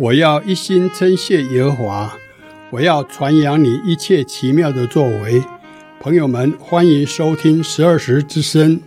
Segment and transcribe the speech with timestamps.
[0.00, 2.18] 我要一心称谢耶和华，
[2.70, 5.42] 我要传扬你一切奇妙的作为。
[6.00, 8.80] 朋友们，欢迎收听十二时之声。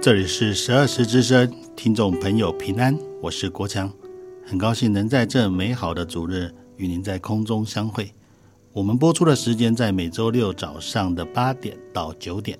[0.00, 3.92] 这里是十二时之声，听众朋友平安，我是国强，
[4.46, 8.10] 很高兴能在这美好的主日与您在空中相会。
[8.72, 12.58] 我们播出的时间在每周六早上的八点到九点，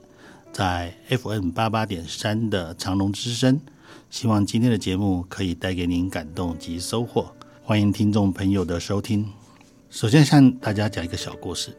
[0.52, 3.58] 在 FM 八八点三的长隆之声。
[4.10, 9.26] 希望今天的节目可以带给您感动及收获，欢迎听众朋友的收听。
[9.90, 11.74] 首先向大家讲一个小故事。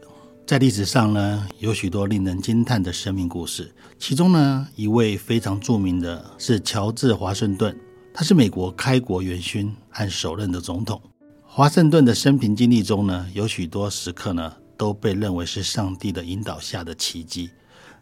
[0.46, 3.74] 在历史上呢，有许多令人惊叹的生命故事。
[3.98, 7.76] 其中呢，一位非常著名的是乔治华盛顿，
[8.14, 11.02] 他是美国开国元勋和首任的总统。
[11.44, 17.50] 华盛顿的生平经历中呢，有许多时刻呢，都被认为是上帝的引导下的奇迹。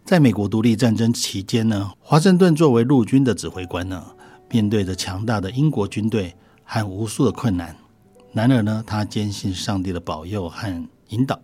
[0.04, 4.04] 在美国独立战争期间呢，华盛顿作为陆军的指挥官呢，
[4.50, 7.74] 面对着强大的英国军队和无数的困难，
[8.34, 11.40] 然而呢，他坚信上帝的保佑和引导。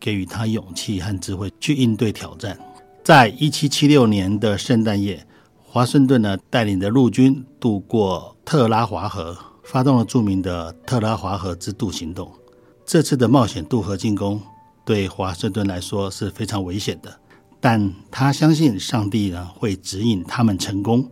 [0.00, 2.58] 给予他勇气和智慧去应对挑战。
[3.04, 5.26] 在一七七六年的圣诞夜，
[5.62, 12.32] 华盛顿呢带领着陆军渡过特拉华河，发动了著名的特拉华河之渡行动。
[12.84, 14.40] 这次的冒险渡河进攻
[14.84, 17.20] 对华盛顿来说是非常危险的，
[17.60, 21.08] 但他相信上帝呢会指引他们成功。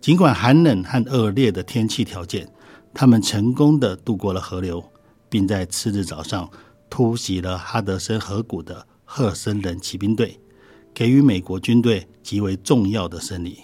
[0.00, 2.48] 尽管寒冷和恶劣的天气条件，
[2.94, 4.82] 他们成功地渡过了河流，
[5.28, 6.48] 并在次日早上。
[6.90, 10.38] 突袭了哈德森河谷的赫森人骑兵队，
[10.92, 13.58] 给予美国军队极为重要的胜利。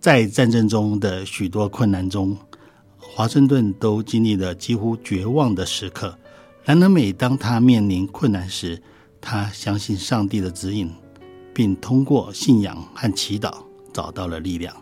[0.00, 2.36] 在战争中的许多困难中，
[2.96, 6.18] 华盛顿都经历了几乎绝望的时刻。
[6.64, 8.82] 然而，每当他面临困难时，
[9.20, 10.90] 他相信上帝的指引，
[11.52, 13.52] 并通过信仰和祈祷
[13.92, 14.74] 找到了力量。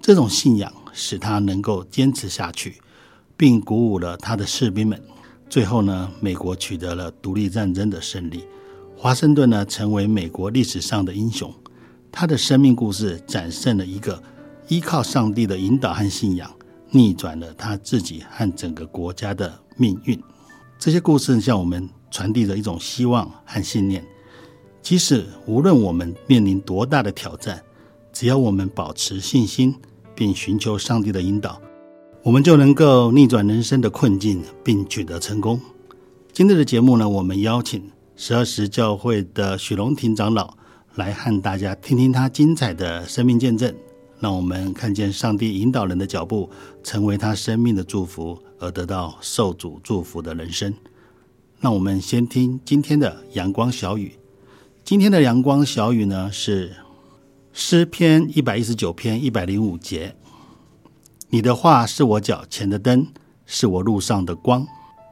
[0.00, 2.80] 这种信仰使他能够坚持下去，
[3.36, 5.00] 并鼓舞了他的士兵们。
[5.54, 8.42] 最后呢，美国取得了独立战争的胜利，
[8.96, 11.48] 华盛顿呢成为美国历史上的英雄。
[12.10, 14.20] 他的生命故事展现了一个
[14.66, 16.52] 依靠上帝的引导和信仰，
[16.90, 20.20] 逆转了他自己和整个国家的命运。
[20.76, 24.04] 这些故事向我们传递着一种希望和信念，
[24.82, 27.62] 即使无论我们面临多大的挑战，
[28.12, 29.72] 只要我们保持信心，
[30.16, 31.60] 并寻求上帝的引导。
[32.24, 35.60] 我们就能够逆转人生的困境，并取得成功。
[36.32, 40.56] 今天的节目呢，我们邀请十二时教会的许荣廷长老
[40.94, 43.74] 来和大家听听他精彩的生命见证，
[44.20, 46.48] 让我们看见上帝引导人的脚步，
[46.82, 50.72] 成为他生命的祝福，而得到受主祝福的人生。
[51.60, 54.14] 让我们先听今天的阳光小语。
[54.82, 56.72] 今天的阳光小语呢，是
[57.52, 60.16] 诗篇一百一十九篇一百零五节。
[61.34, 63.04] 你的话是我脚前的灯，
[63.44, 64.64] 是我路上的光。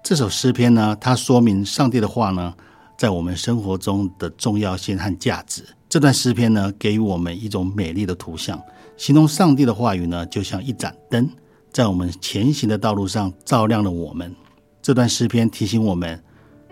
[0.05, 2.55] 这首诗篇呢，它说明上帝的话呢，
[2.97, 5.65] 在我们生活中的重要性和价值。
[5.88, 8.62] 这段诗篇呢，给予我们一种美丽的图像，
[8.97, 11.28] 形容上帝的话语呢，就像一盏灯，
[11.72, 14.33] 在我们前行的道路上照亮了我们。
[14.81, 16.22] 这段诗篇提醒我们，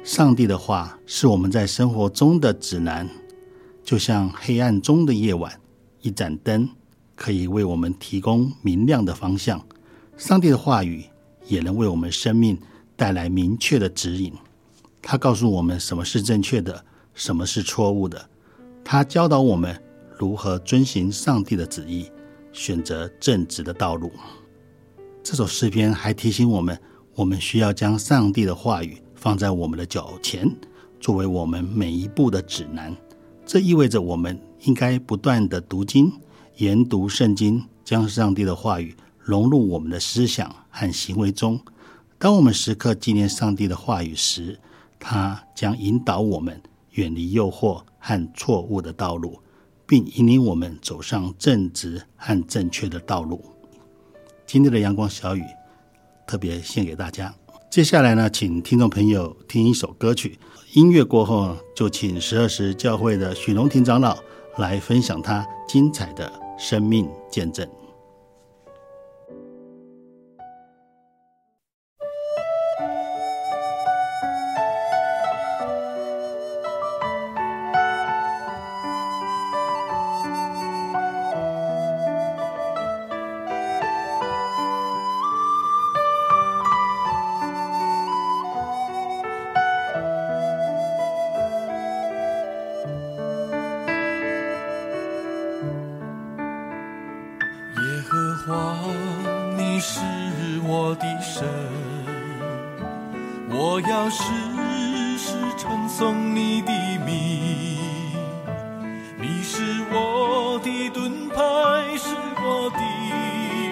[0.05, 3.11] 上帝的话是我们在生活中的指南，
[3.83, 5.53] 就像黑暗中的夜晚，
[6.03, 6.69] 一盏灯。
[7.21, 9.63] 可以为我们提供明亮的方向，
[10.17, 11.05] 上帝的话语
[11.47, 12.59] 也能为我们生命
[12.97, 14.33] 带来明确的指引。
[15.03, 16.83] 他告诉我们什么是正确的，
[17.13, 18.27] 什么是错误的。
[18.83, 19.79] 他教导我们
[20.19, 22.11] 如何遵循上帝的旨意，
[22.55, 24.11] 选择正直的道路。
[25.23, 26.81] 这首诗篇还提醒我们，
[27.15, 30.51] 我们需要将上帝的话语放在我们的脚前，
[30.99, 32.97] 作为我们每一步的指南。
[33.45, 36.11] 这意味着我们应该不断地读经。
[36.61, 41.59] 研读圣经，将上帝的话语融入我们的思想和行为中。
[42.19, 44.61] 当我们时刻纪念上帝的话语时，
[44.99, 46.61] 他将引导我们
[46.91, 49.41] 远离诱惑和错误的道路，
[49.87, 53.43] 并引领我们走上正直和正确的道路。
[54.47, 55.43] 今天的阳光小雨
[56.27, 57.35] 特别献给大家。
[57.71, 60.39] 接下来呢，请听众朋友听一首歌曲。
[60.75, 64.19] 音乐过后，就请十二时教会的许荣廷长老
[64.59, 66.31] 来分享他精彩的。
[66.61, 67.67] 生命见证。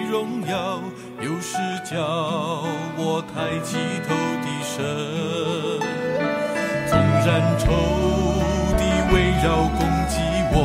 [0.09, 0.81] 荣耀，
[1.21, 1.95] 有时叫
[2.97, 3.77] 我抬起
[4.07, 4.09] 头
[4.41, 4.75] 的神。
[6.87, 7.29] 纵然
[7.59, 7.69] 仇
[8.75, 8.81] 敌
[9.13, 10.17] 围绕攻击
[10.51, 10.57] 我，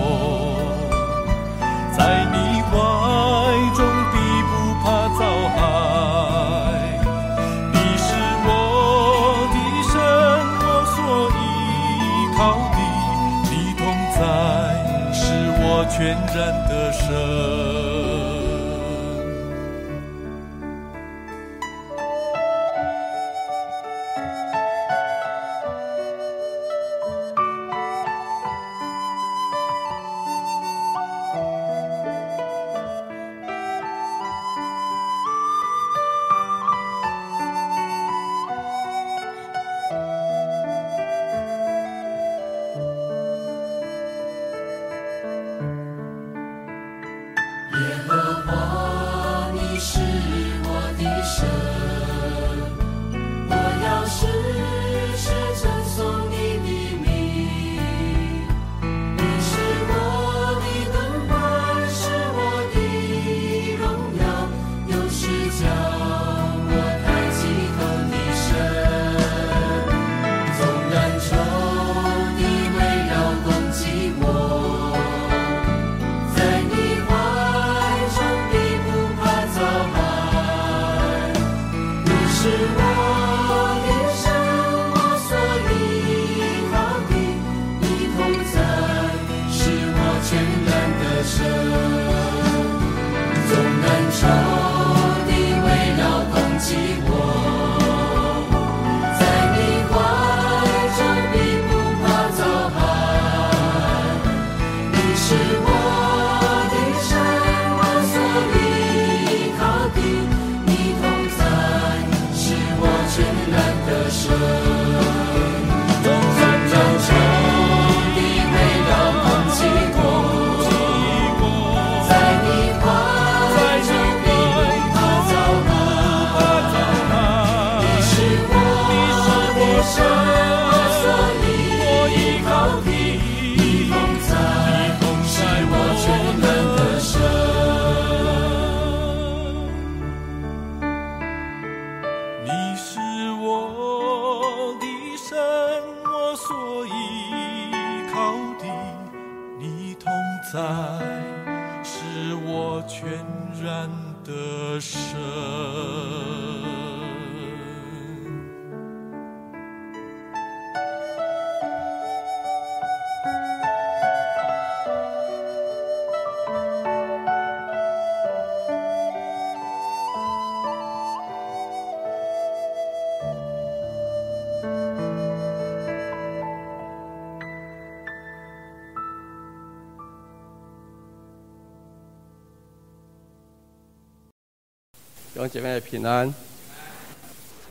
[185.54, 186.34] 姐妹平安。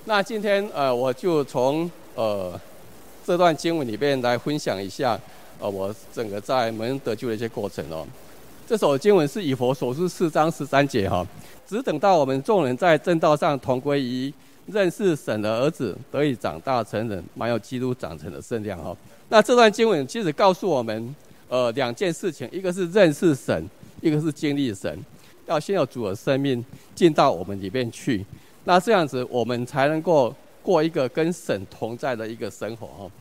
[0.06, 2.58] 那今天呃，我就从呃
[3.26, 5.20] 这段经文里面来分享一下
[5.60, 8.08] 呃我整个在蒙恩得救的一些过程哦。
[8.66, 11.28] 这首经文是以佛所书四章十三节哈、哦，
[11.68, 14.34] 只等到我们众人在正道上同归于，
[14.68, 18.98] 认识神的儿子，得以长大成人，满有基督长成的圣量哈、哦。
[19.28, 21.14] 那这段经文其实告诉我们
[21.50, 24.98] 呃两件事情，一个是认识神，一个是经历神。
[25.46, 26.64] 要先有主的生命
[26.96, 28.26] 进到我们里面去，
[28.64, 33.12] 那这样子我们才能够过一个跟神同在的一个生活哦。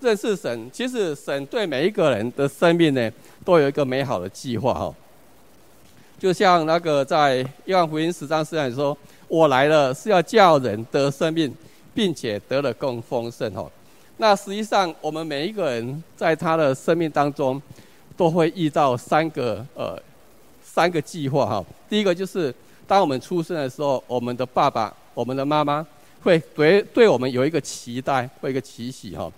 [0.00, 3.10] 认识神，其实神对每一个人的生命呢，
[3.44, 4.94] 都有一个美好的计划哦。
[6.18, 8.96] 就像那个在约翰福音十章十三说
[9.28, 11.54] ：“我来了是要叫人得生命，
[11.94, 13.70] 并且得了更丰盛哦。”
[14.16, 17.60] 那实际上我们每一个人在他的生命当中，
[18.16, 20.00] 都会遇到三个呃。
[20.76, 22.54] 三个计划哈，第一个就是
[22.86, 25.86] 当我们出生的时候，我们的爸爸、我们的妈妈
[26.22, 29.32] 会对对我们有一个期待，会一个期许哈。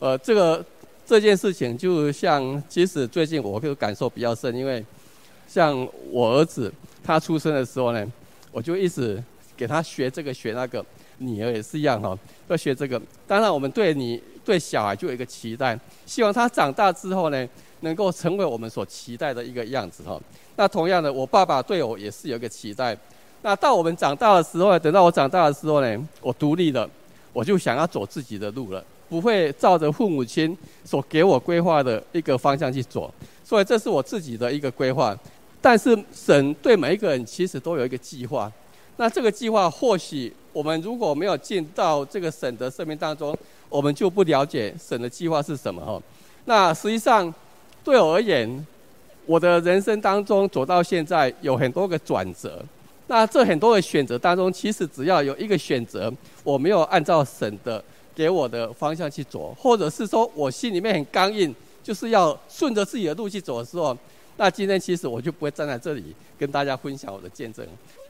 [0.00, 0.64] 呃，这个
[1.06, 4.84] 这件事情就像，其实最近我就感受比较深，因为
[5.46, 6.72] 像我儿子
[7.04, 8.04] 他出生的时候呢，
[8.50, 9.22] 我就一直
[9.56, 10.84] 给他学这个学那个，
[11.18, 12.18] 女儿也是一样哈，
[12.48, 13.00] 要学这个。
[13.28, 17.48] 当然，我们对你对小孩就有一个期待，希望他长大之后呢，
[17.80, 20.20] 能够成为我们所期待的一个样子哈。
[20.56, 22.96] 那同样的，我爸爸对我也是有一个期待。
[23.42, 26.88] 那到我们长大的时候，等到我长大的时候呢，我独立了，
[27.32, 33.12] 我就想要走自己的路了，不会照着父母亲所给我规划的一个方向去走。
[33.42, 35.16] 所以这是我自己的一个规划。
[35.62, 38.50] 但是神对每一个人其实都有一个计划。
[38.96, 43.36] 那这个计划或许我们如果没有进到这个神的生命当中，
[43.68, 46.00] 我们就不了解神的计划是什么哈。
[46.44, 47.32] 那实际上
[47.82, 48.66] 对我而言，
[49.26, 52.62] 我的人生当中走到现在有很多个转折。
[53.06, 56.12] 那这很多的选择当中，其实只要有一个选择，
[56.44, 57.82] 我没有按照神的
[58.14, 63.96] 给我的方向去走，或者是说我心里面很刚硬，就是要顺着自己的路去走的时候，
[64.36, 67.66] 那今天其实我就不会站在这里跟大家分享我的见证。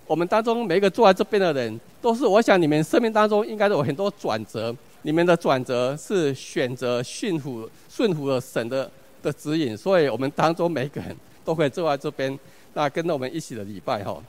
[0.07, 8.91] 我们当中每一个坐在这边的人，都是我想你们生命当中应该都有很多转折，你们的转折是选择顺服顺服了神的
[9.23, 12.39] 的指引，所以我们当中每个人都会坐在这边，
[12.75, 14.23] 那跟着我们一起的礼拜哈。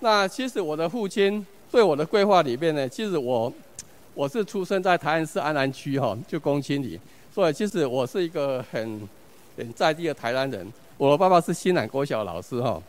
[0.00, 3.52] 那其实我的父亲对我的规划里面呢，其实我
[4.14, 6.98] 我是出生在台南市安南区哈，就公亲里，
[7.32, 9.08] 所以其实我是一个很
[9.56, 10.70] 很在地的台南人。
[10.98, 12.80] 我的爸爸是新南国小老师哈。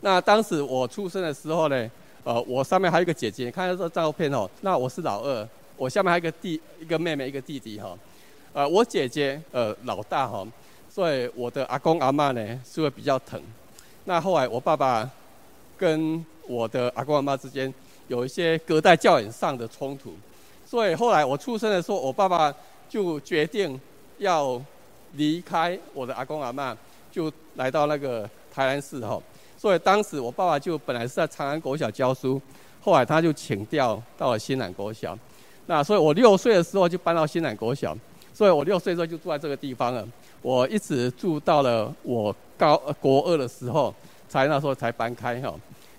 [0.00, 1.90] 那当时我出生的时候呢，
[2.24, 7.96] 呃，我上面还有一个姐姐，看到这照片哦，那我是老二，我下面还有一个弟，一个妹妹，一个弟弟哈。
[8.52, 10.46] 呃，我姐姐呃老大哈，
[10.88, 13.42] 所以我的阿公阿嬷呢是会比较疼。
[14.04, 15.10] 那后来我爸爸。
[15.78, 17.72] 跟我的阿公阿妈之间
[18.08, 20.12] 有一些隔代教养上的冲突，
[20.66, 22.52] 所以后来我出生的时候，我爸爸
[22.88, 23.80] 就决定
[24.18, 24.60] 要
[25.12, 26.76] 离开我的阿公阿妈，
[27.12, 29.22] 就来到那个台南市哈。
[29.56, 32.42] 所以当时我爸爸就本来是在长安国小教书，
[32.80, 35.16] 后来他就请调到了新南国小。
[35.66, 37.96] 那所以我六岁的时候就搬到新南国小，
[38.38, 40.06] 所以我六岁时候就住在这个地方了。
[40.42, 43.92] 我一直住到了我高国二的时候。
[44.30, 45.54] 才那时候才搬开哈，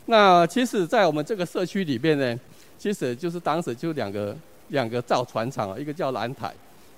[0.05, 2.39] 那其实，在我们这个社区里边呢，
[2.77, 6.53] 其实就是当时就两个两个造船厂，一个叫蓝台，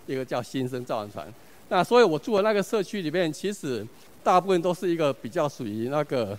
[0.08, 1.34] 一个叫新生造船厂。
[1.70, 3.88] 那所以我住的那个社区里面，其实
[4.22, 6.38] 大部分都是一个比较属于那个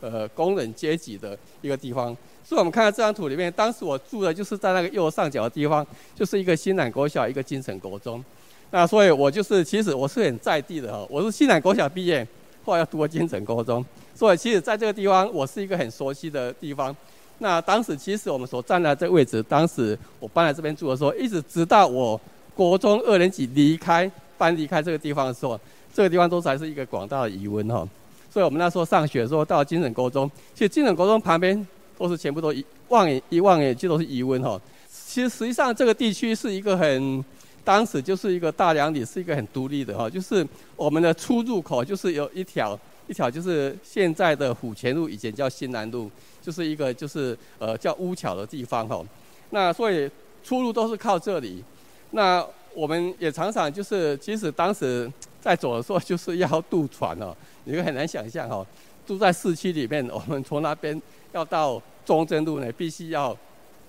[0.00, 2.16] 呃工人阶级的一个地方。
[2.48, 8.24] 所以我们看到这张图里面，当时我住的就是在那个右上角的地方，就是一个新南国小，一个精神国中。
[8.70, 12.26] 那所以我就是其实我是很在地的哈，我是新南国小毕业，
[12.64, 13.84] 后来要读精神国中。
[14.14, 16.96] 所以，其实在这个地方，我是一个很熟悉的地方。
[17.36, 22.18] 那当时，其实我们所站的这个位置，当时我搬来这边住的时候，一直直到我
[22.54, 25.60] 国中二年级离开搬离开这个地方的时候，
[25.92, 27.86] 这个地方都还是一个广大的鱼塭哈。
[28.30, 31.66] 所以我们那时候上学的时候，到了精神国中，其实精神国中旁边
[31.98, 34.60] 都是全部都一望眼一望眼就都是鱼塭哈。
[34.88, 37.24] 其实实际上这个地区是一个很，
[37.64, 42.78] 当时就是一个大梁里，是一个很独立的哈，就是我们的出入口就是有一条。
[43.08, 46.10] 一条就是现在的府前路，以前叫新南路，
[46.42, 49.02] 就是一个就是呃叫乌桥的地方哈。
[49.48, 50.10] 那所以
[50.44, 51.64] 出入都是靠这里。
[52.10, 57.34] 那我们也常常就是，即使当时在走的时候，就是要渡船哦。
[57.64, 58.62] 你就很难想象哈，
[59.06, 61.00] 住在市区里面，我们从那边
[61.32, 63.36] 要到中正路呢，必须要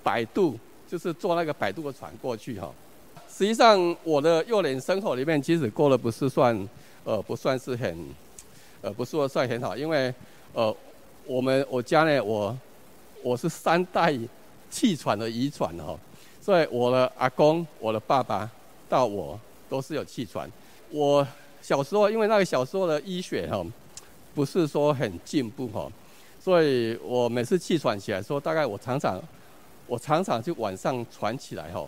[0.02, 2.72] 摆渡，就是坐那个摆渡的船过去哈。
[3.28, 6.68] 实际上，我的幼年生活里面，其实过得不是算
[7.04, 8.08] 呃不算是很。
[8.82, 10.10] 呃，不是说算很好，因为，
[10.54, 10.74] 呃，
[11.26, 12.58] 我们我家呢，我
[13.22, 14.18] 我是三代
[14.70, 15.94] 气喘的遗传哈，
[16.40, 18.50] 所以我的阿公、我的爸爸
[18.88, 20.50] 到我都是有气喘。
[20.88, 21.28] 我
[21.60, 23.62] 小时候因为那个小时候的医学哈，
[24.34, 25.86] 不是说很进步哈，
[26.42, 29.22] 所以我每次气喘起来说，大概我常常
[29.86, 31.86] 我常常就晚上喘起来哈。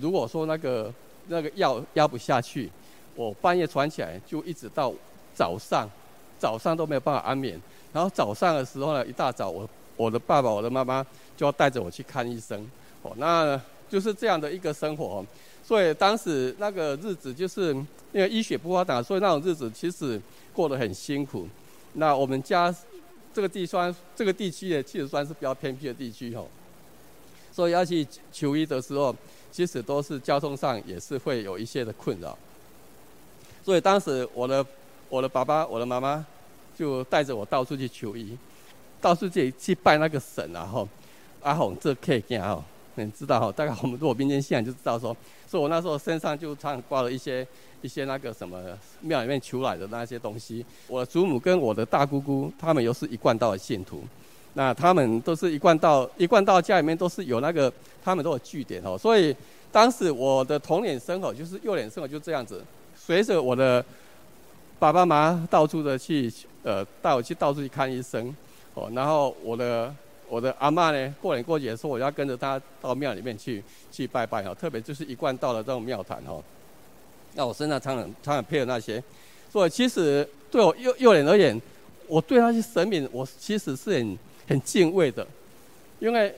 [0.00, 0.92] 如果说那个
[1.28, 2.70] 那个药压不下去，
[3.16, 4.92] 我半夜喘起来就一直到
[5.34, 5.88] 早上。
[6.36, 7.58] 早上都没有办法安眠，
[7.92, 11.02] 然后早上的时候呢，一大早我我的爸爸、我的妈妈
[11.36, 12.68] 就要带着我去看医生，
[13.00, 13.58] 哦，那
[13.88, 15.24] 就是这样的一个生活，
[15.62, 17.72] 所以当时那个日子就是
[18.12, 20.20] 因为医学不发达，所以那种日子其实
[20.52, 21.48] 过得很辛苦。
[21.94, 22.74] 那我们家
[23.34, 26.46] 这个地算这个地区也其实算是比较偏僻的地区哦，
[27.52, 29.14] 所以要去求医的时候，
[29.52, 32.38] 其实都是交通上也是会有一些的困扰。
[33.62, 34.64] 所以当时我的。
[35.10, 36.26] 我的爸爸、我的妈妈
[36.76, 38.36] 就带着我到处去求医，
[39.00, 40.64] 到处去去拜那个神啊！
[40.66, 40.88] 吼，
[41.42, 42.64] 阿红这可以讲吼，
[42.96, 43.52] 你知道？
[43.52, 45.16] 大概我们如果民间信仰就知道说，
[45.54, 47.46] 所以我那时候身上就常挂了一些
[47.80, 48.60] 一些那个什么
[49.02, 50.66] 庙里面求来的那些东西。
[50.88, 54.02] 我祖母跟我的大姑姑，他们又是一贯道的信徒，
[54.54, 58.98] 那他们都是一贯道，一贯道家里面都是有那个，他们都有据点哦。
[58.98, 59.32] 所以
[59.70, 62.60] 当时我的童年生活就是幼年生活就这样子，
[62.96, 63.84] 随着我的。
[64.80, 66.30] 爸爸妈妈到处的去，
[66.64, 68.34] 呃，带我去到处去看医生，
[68.74, 69.94] 哦，然后我的
[70.28, 73.62] 我的阿妈呢，过年过节的时候，我要跟着她到庙里面去
[73.92, 76.42] 去拜拜哈，特别就是一贯到了这种庙坛哈。
[77.34, 79.02] 那我身上常常常常配的那些，
[79.52, 81.60] 所以其实对我幼幼年而言，
[82.06, 85.26] 我对那些神明，我其实是很很敬畏的，
[85.98, 86.34] 因为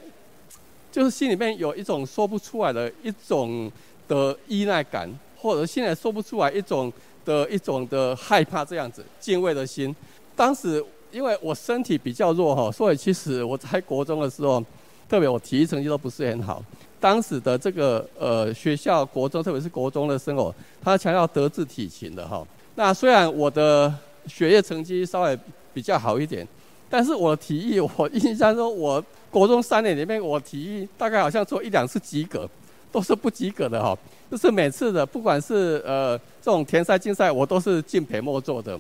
[0.91, 3.71] 就是心里面有一种说不出来的一种
[4.09, 6.91] 的依赖感，或者现在说不出来一种
[7.25, 9.95] 的一种的害怕这样子敬畏的心。
[10.35, 10.83] 当时
[11.17, 14.63] 因为我身体比较弱哈，所以其实我在国中的时候，
[15.09, 16.63] 特别我体育成绩都不是很好。
[17.01, 20.55] 当时的这个呃学校国中，特别是国中的生活，
[20.85, 22.47] 他强调德智体勤的哈。
[22.75, 23.91] 那虽然我的
[24.27, 25.39] 学业成绩稍微
[25.73, 26.47] 比较好一点，
[26.91, 32.47] 但是我的体育，我印象中我国中三年里面，我体育大概好像做一两次及格，
[32.93, 33.97] 都是不及格的哈。
[34.31, 38.79] 就是每次的不管是呃这种田赛竞赛，我都是进陪末座的。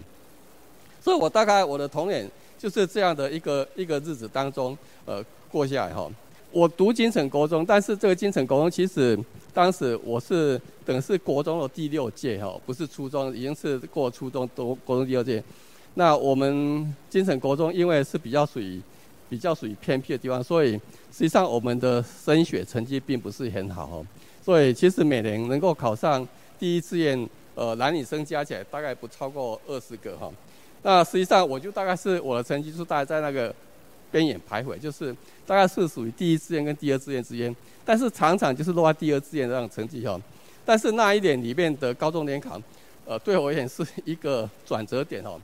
[1.06, 6.10] 所以我大概我的童年就是这样的一个一个日子当中呃过下来哈。
[6.50, 9.16] 我读金城国中，但是这个金城国中其实
[9.54, 15.40] 当时我是等是国中的第六届哈，不是初中，已经是过初中读国中第六届。
[15.94, 18.82] 那我们金城国中因为是比较属于
[19.28, 20.72] 比较属于偏僻的地方，所以
[21.12, 24.06] 实际上我们的升学成绩并不是很好哦。
[24.44, 26.26] 所以其实每年能够考上
[26.58, 30.28] 第一志愿，呃，男女生加起来大概不超过二十个哈。
[30.82, 33.54] 那实际上我就大概是我的成绩是大概在那个。
[34.12, 35.14] 边缘徘徊，就是
[35.44, 37.54] 大概是属于第一志愿跟第二志愿之间，
[37.84, 40.18] 但是常常就是落在第二志愿这样成绩哈。
[40.64, 42.58] 但是那一年里面的高中联考，
[43.04, 45.38] 呃，对我而言是一个转折点哦。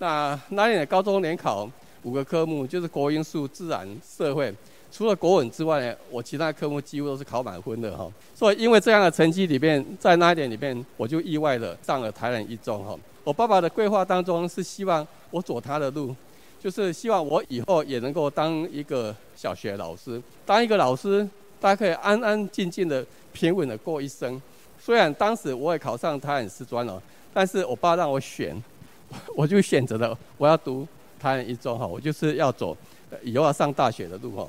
[0.00, 1.70] 那那一年的高中联考
[2.02, 4.52] 五个科目就是国英数自然社会，
[4.90, 8.10] 除了国文之外呢，我其他科目几乎都是考满分的哈。
[8.34, 12.98] 所以因为这样的成绩里面，在那一年里面，我就意外的上了台南一中哈。
[13.28, 16.16] 我爸爸的规划当中是希望我走他的路。
[16.58, 21.28] 就是希望我以后也能够当一个小学老师，当一个老师，
[21.60, 24.40] 大家可以安安静静的、平稳的过一生。
[24.80, 27.00] 虽然当时我也考上台南师专了，
[27.34, 28.60] 但是我爸让我选，
[29.36, 30.88] 我就选择了我要读
[31.20, 32.74] 台南一中哈，我就是要走
[33.22, 34.48] 以后要上大学的路哈。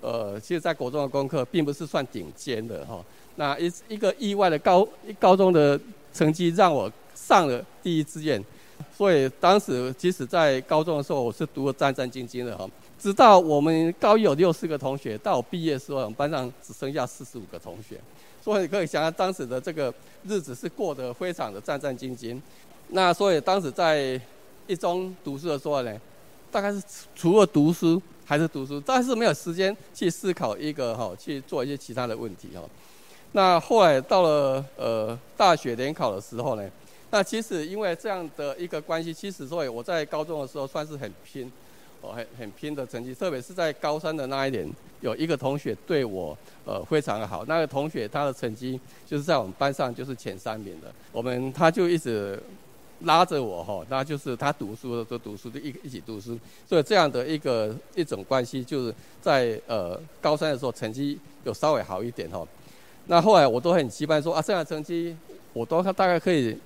[0.00, 3.04] 呃，其实，在国中的功课并不是算顶尖的哈，
[3.36, 4.88] 那一一个意外的高
[5.20, 5.78] 高中的
[6.12, 6.90] 成绩让我
[7.26, 8.42] 上了第一志愿。
[8.94, 12.68] 所以当时即使在高中的时候，我是读的战战兢兢的哈。
[12.98, 17.98] 直到我们高一有六十个同学，到我毕业的时候，我们班上只剩下四十五个同学。
[18.42, 19.92] 所以你可以想象当时的这个
[20.24, 22.40] 日子是过得非常的战战兢兢。
[22.88, 24.20] 那所以当时在
[24.66, 26.00] 一中读书的时候呢，
[26.50, 26.82] 大概是
[27.14, 32.62] 除了读书还是读书，但是没有时间去思考一个哈，去做一些其他的问题哈。
[33.32, 36.70] 那后来到了呃大学联考的时候呢，
[37.10, 41.50] 那其实因为这样的一个关系，其实所以我在高中的时候算是很拼，
[42.00, 44.68] 哦，很很拼的成绩，特别是在高三的那一年，
[45.00, 52.42] 有一个同学对我呃非常的好，那个同学他的成绩就是在我们班上就是前三名的，我们他就一直
[53.02, 56.36] 拉着我哈，那就是他读书的时候读书就一一起读书，
[56.68, 62.44] 所以这样的一个一种关系，就是在呃高三的时候成绩有稍微好一点哈，
[63.06, 65.16] 那后来我都很期盼说啊，这样的成绩
[65.52, 66.58] 我都大概可以。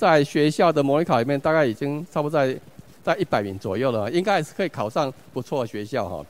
[0.00, 2.58] 在学校的模拟考里面，大概已经差不多在
[3.04, 6.24] 在一百名左右了，应该还是可以考上不错的学校哈。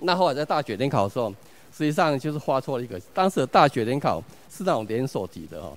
[0.00, 1.30] 那后来在大学联考的时候，
[1.72, 2.98] 实际上就是画错了一个。
[3.14, 5.70] 当时的大学联考是那种连锁题的哈，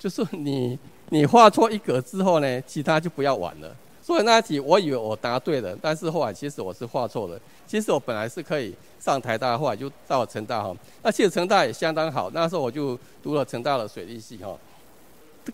[0.00, 0.76] 就是你
[1.10, 3.72] 你画错一格之后呢，其他就不要玩了。
[4.02, 7.40] 所以那题我以为我答对了，但是后来其实我是画错了。
[7.68, 10.74] 其实我本来是可以上台大，后来就到了成大哈。
[11.04, 14.58] 那其实成大也相当好，那时候我就读了成大的水利系哈。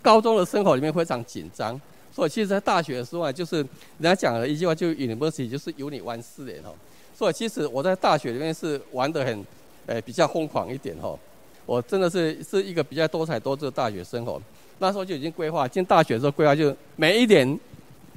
[0.01, 1.79] 高中的生活里面非常紧张，
[2.13, 6.73] 所以其实，在大学的时候啊，就是人家讲了一句话，就 University 就是有你玩四年哦。
[7.15, 9.45] 所以其实我在大学里面是玩得很，
[9.87, 11.17] 诶比较疯狂一点哦。
[11.65, 14.41] 我真的是是一个比较多彩多姿的大学生活。
[14.79, 17.59] 那时候就已经规划进大学的时候规划，就每一年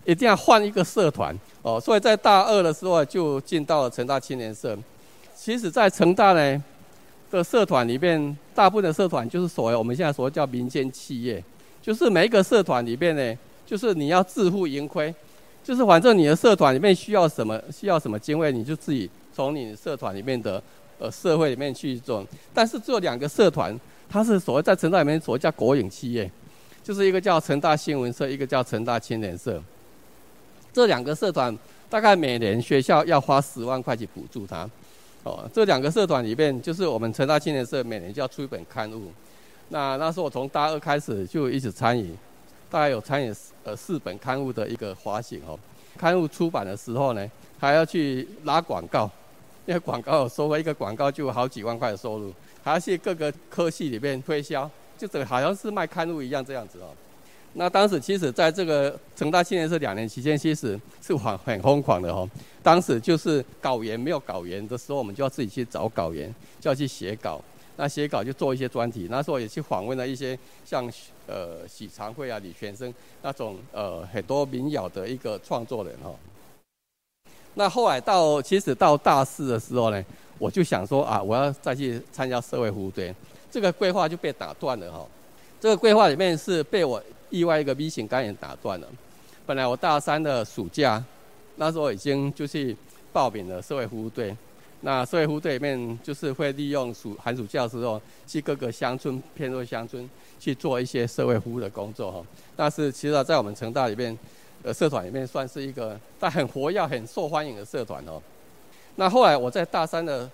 [0.05, 1.81] 一定要换一个社团哦。
[1.81, 4.77] 所以在大二的时候就进到了成大青年社。
[5.35, 6.65] 其实，在成大呢
[7.31, 11.43] 的社团里面，大部分的社团就是所谓我们现在所谓叫民间企业。
[11.83, 15.15] 就是每一个社团里边呢，就是你要自负盈亏，
[15.65, 20.63] 就是反正你的社团里面需要什么，需要什么经费，你就自己从你社团里面的
[20.99, 22.27] 呃社会里面去做。
[22.53, 26.31] 但是只有两个社团，它是所谓在成大里面所谓叫国营企业，
[26.83, 29.63] 就是一个叫成大新闻社，一个叫成大青年社。
[30.73, 31.57] 这两个社团
[31.89, 34.69] 大概每年学校要花十万块去补助它。
[35.23, 39.11] 哦，这两个社团里边，就是我们成大青年社每年就要出一本刊物。
[39.73, 42.13] 那那时候我从大二开始就一直参与，
[42.69, 43.33] 大概有参与
[43.65, 45.59] 呃四本刊物的一个发行哦。
[45.97, 49.11] 刊物出版的时候呢，还要去拉广告，
[49.67, 56.91] 因为广告收费，一个广告就好几万块的收入，还要去各个科系里面推销，就这好像是卖刊物一样这样子哦。
[57.55, 62.29] 那当时其实在这个成大青年社两年期间，其实是很很疯狂的哦。
[62.63, 67.41] 当时就是稿源没有稿源的时候，我们就要自己去找稿源，就要去写稿。
[67.77, 70.91] 那写稿就做一些专题，那时候也去访问了一些像
[71.27, 76.15] 呃许长惠啊、李泉生那种呃很多民谣的一个创作人哦。
[77.55, 80.05] 那后来到其实到大四的时候呢，
[80.39, 83.15] 我就想说啊，我要再去参加社会服务队，
[83.51, 85.07] 这个规划就被打断了哈。
[85.61, 87.03] 这个规划里面是被我。
[87.33, 88.89] 意外一个 B 型肝炎打断了。
[89.47, 91.01] 本来我大三的暑假，
[91.55, 92.77] 那时候已经就去
[93.13, 94.37] 报名了社会服务队。
[94.83, 102.25] 那社会服务队里面就是会利用暑寒暑假的时候，去各个乡村、偏弱乡村去做一些社会服务的工作哈。
[102.57, 104.19] 但是其实，在我们成大里面，
[104.63, 108.21] 呃，社团里面算是一个但很活跃、很受欢迎的社团哦。
[108.97, 110.31] 那后来我在大三的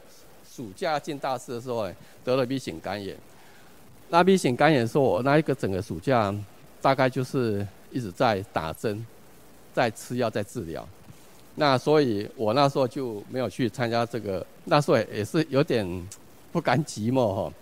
[0.51, 1.89] 暑假进大四的时候，
[2.25, 3.17] 得了 B 型肝炎。
[4.09, 6.35] 那 B 型肝炎的时候，我那一个整个暑假。
[6.83, 9.05] 大概就是一直在打针，
[9.75, 10.87] 在吃药，在治疗。
[11.57, 14.45] 那所以我那时候就没有去参加这个。
[14.67, 16.09] 那时候也是有点
[16.53, 17.53] 不甘寂寞哈，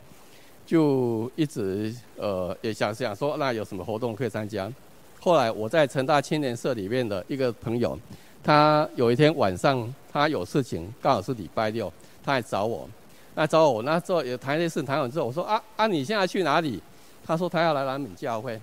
[0.66, 4.70] 就一直呃也想想说，那有什么活动可以参加。
[5.20, 7.98] 后来我在成大青年社里面的一个朋友，
[8.42, 12.88] 他有一天晚上他有事情，刚好是礼拜六，他来找我。
[13.34, 16.82] 那找我那时候也谈一件事，谈完之后我说啊啊你现在去哪里？
[17.26, 18.60] 他说他要来南门教会。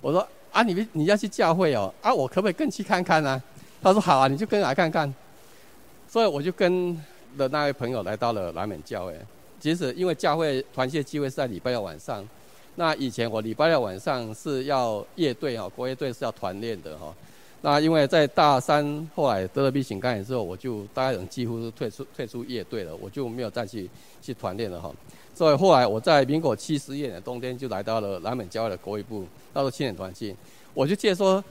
[0.00, 3.42] 我说啊，你你要去教会哦，啊，我可不可以跟去看看呢、
[3.86, 5.14] 他说好啊，你就跟来看看。
[6.08, 7.00] 所以我就跟
[7.38, 9.16] 的那位朋友来到了南门教会。
[9.60, 12.28] 其实因为教会团契机会是在礼拜六晚上，
[12.74, 17.14] 那以前我礼拜六晚上是要乐队哦，国乐队是要团练的哈。
[17.62, 23.88] 那因为在大三后来得了 B 型肝炎之后，我就大概几乎是退出退出乐队了，我就没有再去
[24.20, 24.92] 去团练了哈。
[25.32, 30.34] 所以后来我在民国七十一年冬天就来到了南门教会的国语部，到了青年团契，
[30.74, 31.42] 我就记得说，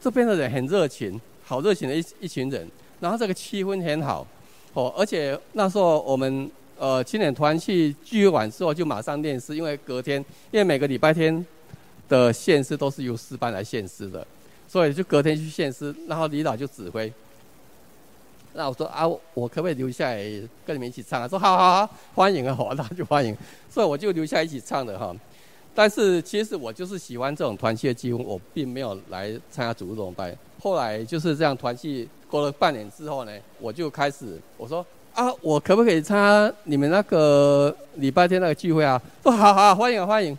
[0.00, 4.26] 这边的人很热情，好热情的一一群人，然后这个气氛很好，
[4.74, 11.44] 哦，而且那时候我们呃青年团去聚会完之后就马上练诗，因为隔天因为每个礼拜天
[12.06, 14.26] 的献诗都是由诗班来献诗的，
[14.68, 17.10] 所以就隔天去献诗，然后李导就指挥。
[18.52, 20.16] 那我说啊，我可不可以留下来
[20.66, 21.26] 跟你们一起唱啊？
[21.26, 23.34] 说好好好，欢迎啊，好， 那就欢迎。
[23.70, 25.16] 所以我就留下来一起唱的哈。
[25.74, 30.36] 但是其实我就是喜欢这种团契的机会，我并没有来参加主日崇拜。
[30.60, 39.00] 后来就是这样团契过了半年之后呢，我就开始我说啊，我可不可以参加你们那个礼拜天那个聚会啊？
[39.22, 40.36] 说好好欢迎，欢迎，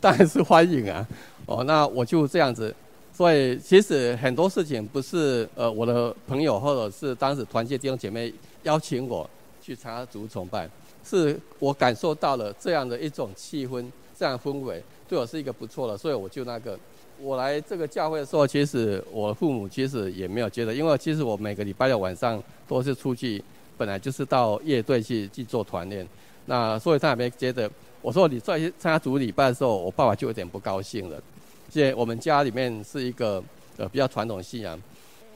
[0.00, 1.06] 当然是欢迎啊。
[1.46, 2.74] 哦，那我就这样子。
[3.12, 8.32] 所以其实很多事情不是呃我的朋友或者是当时团契弟兄姐妹
[8.64, 9.28] 邀请我
[9.62, 10.68] 去参加主崇拜，
[11.04, 16.78] 是我感受到了这样的一种气氛，这样氛围对我是一个不错的，所以我就那个
[17.20, 23.42] 我来这个教会的时候，其实我父母其实也没有觉得，因为其实我每个礼拜六晚上都是出去，
[23.76, 26.06] 本来就是到乐队去去做团练，
[26.46, 27.70] 那所以他也没觉得。
[28.02, 31.20] 我说你再去参加主礼拜的时候，我爸爸就有点不高兴了。
[31.68, 33.42] 现我们家里面是一个
[33.76, 34.80] 呃比较传统信仰，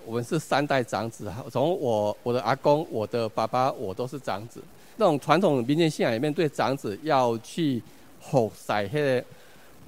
[0.06, 4.62] 我们是三代长子，从我我的阿公、我的爸爸，我都是长子。
[4.96, 7.82] 那种传统民间信仰里面，对长子要去
[8.20, 9.24] 吼塞那个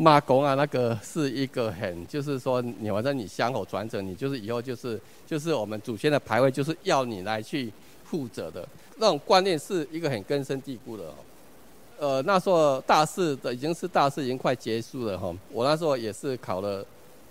[0.03, 7.73] 妈公啊，那个是一个很就是说，你反正你香火传承，你就是以后就是就是我们祖先的牌位，就是要你来去
[8.05, 8.67] 负责的。
[8.99, 11.05] 那种观念是一个很根深蒂固的。
[11.99, 15.33] 呃，那时候大四的已经是大四，已经快结束了哈。
[15.51, 16.85] 我那时候也是考了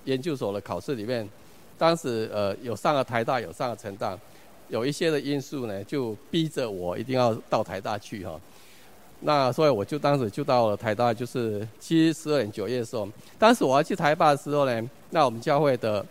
[0.06, 1.28] 研究所的考试里面，
[1.78, 4.18] 当时呃有上了台大，有上了成大，
[4.70, 8.40] 有一些的因素呢，就逼着我一定要到台大去哈。
[9.24, 13.08] 那所以我就当时就到了台大，就是七十二年九月的时候，
[13.38, 16.04] 当时我要去台大的时候呢，那我们教会的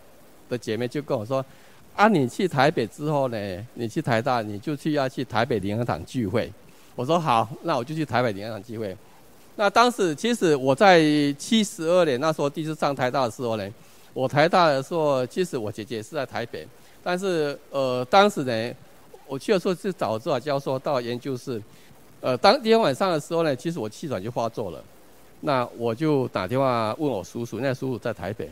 [0.49, 1.45] 的姐妹就跟我说，
[1.93, 6.49] 啊，你去台北之后呢，你去台大，你就去要去台北联合堂聚会。
[6.95, 8.95] 我说好，那我就去台北领那场机会。
[9.57, 11.01] 那当时其实我在
[11.37, 13.69] 七十二年那时候第一次上台大的时候呢，
[14.13, 16.65] 我台大的时候，其实我姐姐是在台北，
[17.03, 18.73] 但是呃当时呢，
[19.27, 21.61] 我去的时候是找指导教授到研究室。
[22.21, 24.83] 呃，当天晚上的时候呢，其实我气喘就发作了。
[25.41, 28.49] 那我就打电话问我叔叔，那叔叔在台北，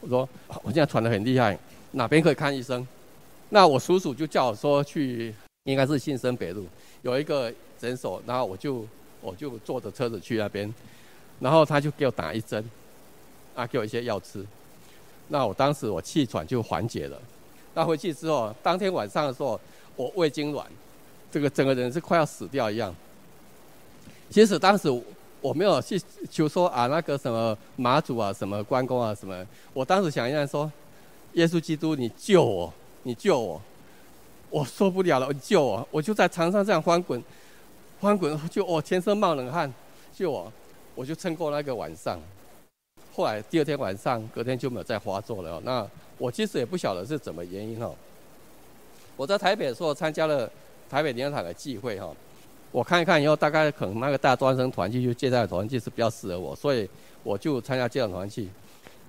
[0.00, 0.28] 我说
[0.62, 1.58] 我现在喘得很厉害，
[1.92, 2.86] 哪边可以看医生？
[3.50, 6.66] 那我叔叔就叫我说去，应该是新生北路
[7.02, 7.52] 有一个。
[7.80, 8.84] 诊所，然后我就
[9.20, 10.74] 我就坐着车子去那边，
[11.38, 12.68] 然后他就给我打一针，
[13.54, 14.44] 啊，给我一些药吃，
[15.28, 17.16] 那我当时我气喘就缓解了。
[17.74, 19.60] 那回去之后，当天晚上的时候，
[19.94, 20.64] 我胃痉挛，
[21.30, 22.92] 这个整个人是快要死掉一样。
[24.30, 24.88] 其实当时
[25.40, 29.46] 我没有去求说啊，那个什么妈祖啊，什么关公啊，什么。
[29.72, 30.70] 我当时想一下说，
[31.34, 32.72] 耶稣基督，你救我，
[33.04, 33.60] 你救我，
[34.50, 35.86] 我受不了了，你救我！
[35.90, 37.22] 我就在床上这样翻滚，
[38.00, 39.72] 翻滚就我全身冒冷汗，
[40.12, 40.52] 救我！
[40.94, 42.20] 我就撑过那个晚上。
[43.14, 45.60] 后来第二天晚上，隔天就没有再发作了。
[45.64, 45.88] 那
[46.18, 47.94] 我其实也不晓得是怎么原因哦。
[49.16, 50.50] 我在台北的时候参加了
[50.90, 52.10] 台北灵粮堂的聚会哈。
[52.70, 56.88] 我看一看以后，大概可能那个大专生团契就接待团契是比较适合我，所以
[57.22, 58.48] 我就参加接待团契。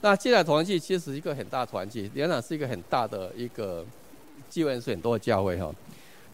[0.02, 3.86] 那接待团契其实一个很大团契，连长是一个很大的一个
[4.50, 5.70] 聚会人数很多的教会哈。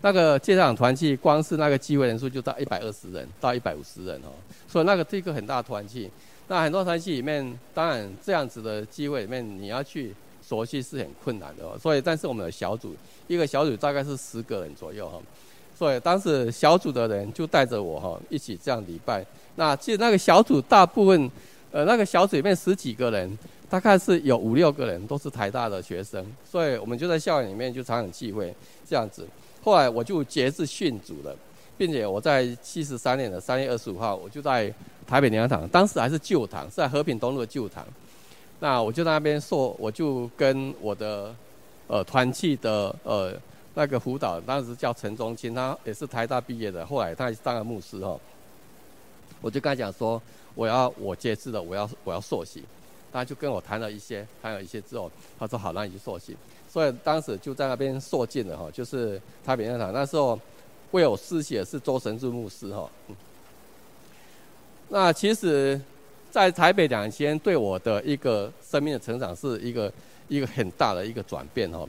[0.02, 4.30] 那个接待团契光是那个聚会人数就到一百二十人到一百五十人哦，
[4.68, 6.12] 所以那个是一个很大的团契。
[6.48, 10.14] 那很多团契里面，当然这样子的聚会里面你要去
[10.48, 11.76] 熟悉是很困难的哦。
[11.82, 12.96] 所以但是我们的小组
[13.28, 15.20] 一个小组大概是十个人左右哈。
[15.78, 19.26] 所以当时小组的人就带着我哈一起这样礼拜。
[19.58, 21.30] 那其实那个小组大部分，
[21.72, 23.38] 呃，那个小组里面十几个人，
[23.70, 26.26] 大概是有五六个人都是台大的学生。
[26.50, 28.56] 所以我们就在校园里面就常常聚会
[28.88, 29.28] 这样子。
[29.62, 31.36] 后来我就节制训组了，
[31.78, 34.74] 并且我在七十三年的三月二十五号，我就在
[35.06, 37.86] 台北灵粮堂，当时还是旧堂，是在和平东路的旧堂。
[38.62, 41.36] 那我就在那边说，我就跟我的
[41.88, 43.34] 呃团契的呃。
[43.76, 48.20] 那个辅导当时叫陈忠清，他也是台大毕业的，后来他也当了牧师哦。
[49.42, 50.20] 我就跟他讲说，
[50.56, 52.64] 我要我接旨的，我要我要受洗。
[53.14, 56.36] 他就跟我谈了一些，谈了一些之后，他说好，那你就受洗。
[56.68, 59.94] 所以当时就在那边受浸了哈，就是台北灵粮堂。
[59.94, 60.40] 那时候
[60.92, 62.90] 为我施洗的是周神柱牧师哈。
[64.90, 65.80] 那其实，
[66.30, 69.92] 在台北两千对我的一个生命的成长是一个
[70.28, 71.88] 一个很大的一个转变哈。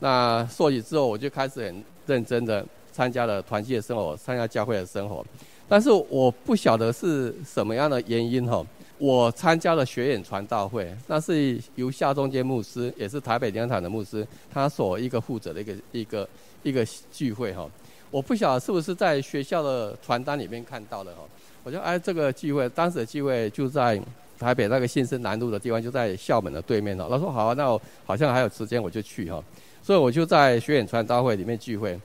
[0.00, 5.24] 那受洗之后，我就开始很认真的参加了团契的生活，参加教会的生活。
[5.68, 8.64] 但是我不晓得是什么样的原因哈，
[8.98, 16.28] 我参加了学演传道会，那是由夏中间牧师，也是台北灵粮堂的牧师，他所一个负责的一个一个
[16.62, 17.68] 一个聚会哈。
[18.12, 21.22] 我不晓得是不是在学校的传单里面看到的哈。
[21.64, 24.00] 我就哎，这个聚会，当时的聚会就在
[24.38, 27.08] 台北那个新生南路的地方，就在校门的对面哈。
[27.10, 29.42] 他说好啊，那我好像还有时间，我就去哈。
[29.86, 31.96] 所以我就在学演传道会里面聚会，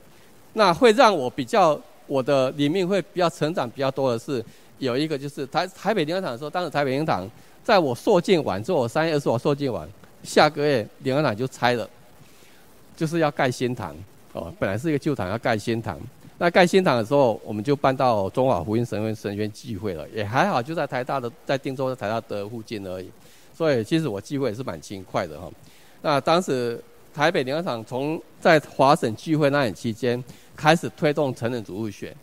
[0.52, 4.40] 那会让我比较我的里面会比较成长比较多的是，
[4.78, 7.28] 有一个就是台台北灵粮堂的时候，当时台北灵粮堂
[7.64, 9.88] 在我受浸完之后，三月二十号受浸完，
[10.22, 11.90] 下个月联合堂就拆了，
[12.96, 13.92] 就是要盖新堂。
[14.32, 15.98] 哦，本来是一个旧堂要盖新堂，
[16.38, 23.10] 那盖新堂的时候，我们就搬到中华福音神学神学院聚会了，也还好，就在台大的在定州的台大的附近而已，
[23.52, 25.50] 所以其实我聚会也是蛮勤快的哈，
[26.00, 26.80] 那当时。
[27.14, 30.22] 台北灵粮堂从在华省聚会那年期间
[30.56, 32.16] 开始推动成人主日学，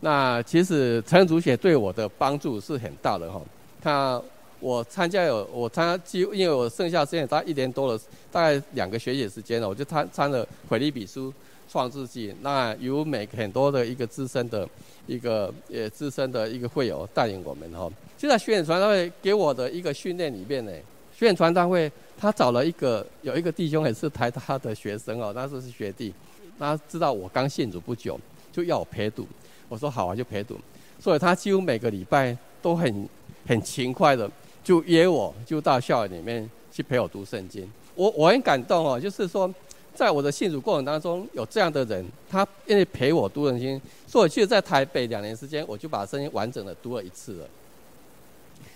[0.00, 3.40] 那其实成人主学对我的帮助是很大的哈。
[3.82, 4.22] 他
[4.60, 11.32] 我参加有我参加，因为我剩下时间大概一年多了，大概两个学期时间了，我就参参了腓立比书
[11.68, 12.32] 创世纪。
[12.40, 14.68] 那有每很多的一个资深的
[15.06, 17.90] 一个也资深的一个会友带领我们哈。
[18.16, 20.72] 就在宣传道会给我的一个训练里面呢，
[21.12, 21.90] 宣传道会。
[22.20, 26.12] 他找了一个有一个弟兄也是台大的学生哦，那时候是学弟，
[26.58, 28.18] 他知道我刚信主不久，
[28.50, 29.24] 就要我陪读。
[29.68, 30.58] 我说好啊，就陪读。
[30.98, 33.08] 所以他几乎每个礼拜都很
[33.46, 34.28] 很勤快的，
[34.64, 37.70] 就约我就到校园里面去陪我读圣经。
[37.94, 39.48] 我我很感动哦，就是说
[39.94, 43.80] 在我的信主过程当中有这样的人，他愿意陪我读圣经。
[44.08, 47.48] 所以其实在台北两年时间，我就把圣经完整的读了一次了。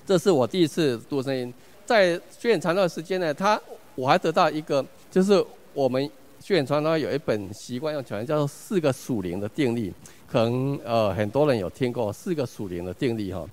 [0.07, 1.53] 这是我第一次读圣经。
[1.85, 3.61] 在学远传道的时间呢，他
[3.95, 9.93] 我还得到一个，就是我们学远传道有一本习惯用讲，叫做四个属灵的定律，
[10.27, 13.47] 可能呃很多人有听过四个属灵的定律哈。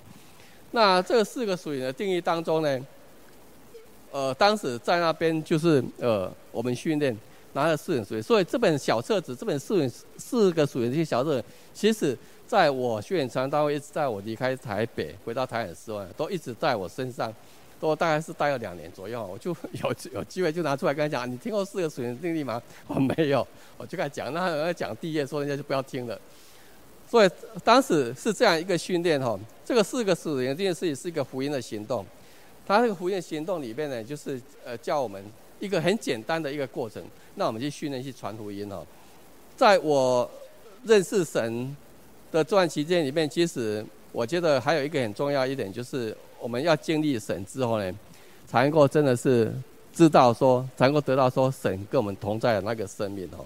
[0.72, 2.80] 那这四个属灵的定义当中呢，
[4.12, 7.18] 呃当时在那边就是呃我们训练
[7.54, 17.34] 拿了四本属灵，所以这本小册子，这本四四个属灵这些小册子，其实在我学远传道一直在我离开台北回到台北的时候，都一直在我身上。
[17.80, 22.62] 都大概是待了两年左右，我就有 有机会就拿出来跟他讲，你听过四个属灵定律吗？
[22.88, 26.20] 我没有，我就跟他讲，那人家讲第一页，说人家就不要听了。
[27.10, 27.30] 所以
[27.64, 32.06] 当时是这样一个训练哈，这个四个属灵定律是是一个福音的行动，
[32.68, 35.24] 他这个福音行动里面呢，就是呃教我们
[35.60, 37.02] 一个很简单的一个过程，
[37.36, 38.86] 那我们去训练去传福音哈。
[39.56, 40.30] 在我
[40.84, 41.76] 认识神
[42.32, 46.16] 的这段期间里面，其实我觉得还有一个很重要一点就是。
[46.42, 47.92] 我们要经历神之后呢，
[48.48, 49.52] 才能够真的是
[49.94, 53.46] 知道说，才能够得到说神跟我们同在的那个生命哦。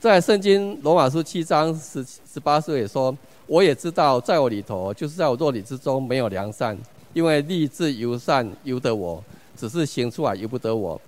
[0.00, 6.76] 在圣经罗马书七章十十八节也说，我也知道在我里头，就是在我肉体之中没有良善，
[7.12, 9.22] 因为立志由善由得我，
[9.56, 11.00] 只是行出来由不得我。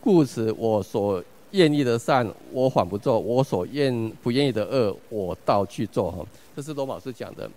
[0.00, 6.10] 故此，我所愿意的善，我反不做；我所愿不愿意的恶，我倒去做。
[6.10, 7.48] 哈，这是罗马书讲的。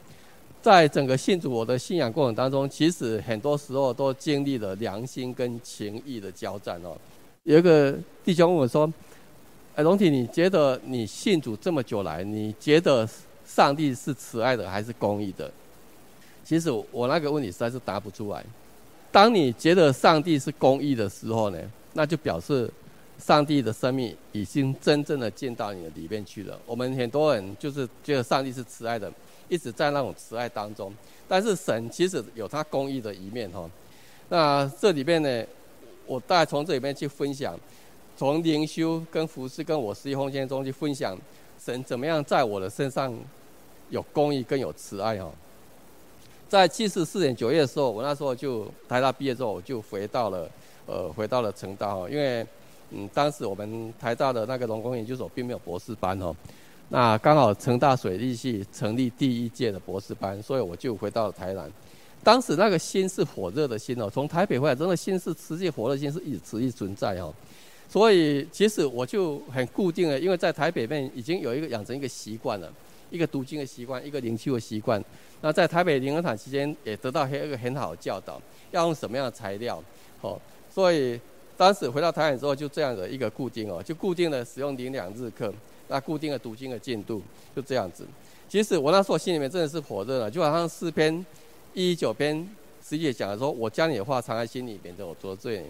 [0.66, 6.98] 在整个信主我的信仰过程当中，其实很多时候都经历了良心跟情义的交战哦。
[7.44, 8.92] 有一个弟兄问我说。
[9.76, 13.08] 哎，龙体，你觉得你信主这么久来，你觉得
[13.46, 15.52] 上帝是慈爱的还是公义的？
[16.46, 18.42] 其实我那个问题实在是答不出来。
[19.12, 21.60] 当你觉得上帝是公义的时候呢，
[21.92, 22.72] 那就表示
[23.20, 26.58] 上帝的生命已经真正的进到你的里面去了。
[26.66, 29.12] 我们很多人就是觉得上帝是慈爱的，
[29.50, 30.94] 一直在那种慈爱当中。
[31.28, 33.70] 但是神其实有他公义的一面哈。
[34.30, 35.46] 那这里面呢，
[36.06, 37.60] 我大概从这里面去分享。
[38.18, 41.18] 从灵修跟服事跟我实际奉献中去分享，
[41.62, 43.14] 神怎么样在我的身上
[43.90, 45.30] 有公义跟有慈爱哈。
[46.48, 50.50] 在七十四年九月的时候，我那时候就台大毕业之后，我就回到了
[50.86, 52.48] 呃回到了成大哈，因为
[52.92, 56.34] 嗯当时我们台大的那个龙工研究所并没有博士班哈，
[56.90, 61.72] 那刚好成大水利系成立第一届的博士班，所以我就回到了台南。
[62.24, 67.34] 当时那个心是火热的心哦，从台北回来，真的心是持续火热心是一直持续存在哦。
[67.88, 72.72] 所以其实我就很固定了，因为在台北面已经有一个养成一个习惯了，
[73.12, 75.04] 一个读经的习惯，一个灵修的习惯。
[75.42, 79.84] 那在台北灵恩堂期间也得到一个很好的教导，要用什么样的材料，
[80.22, 80.40] 哦，
[80.74, 81.20] 所以
[81.56, 85.54] 当时回到台南之后就这样的一个固定哦，就固定的使用灵两日课，
[85.88, 87.22] 那固定的读经的进度
[87.56, 88.06] 就这样子。
[88.48, 91.26] 其实我那时候心里面真的是火热了，就好像诗篇
[91.74, 92.48] 一一九篇
[92.88, 95.66] 十一节讲的说：“我将你的话藏在心里，免得我作罪。”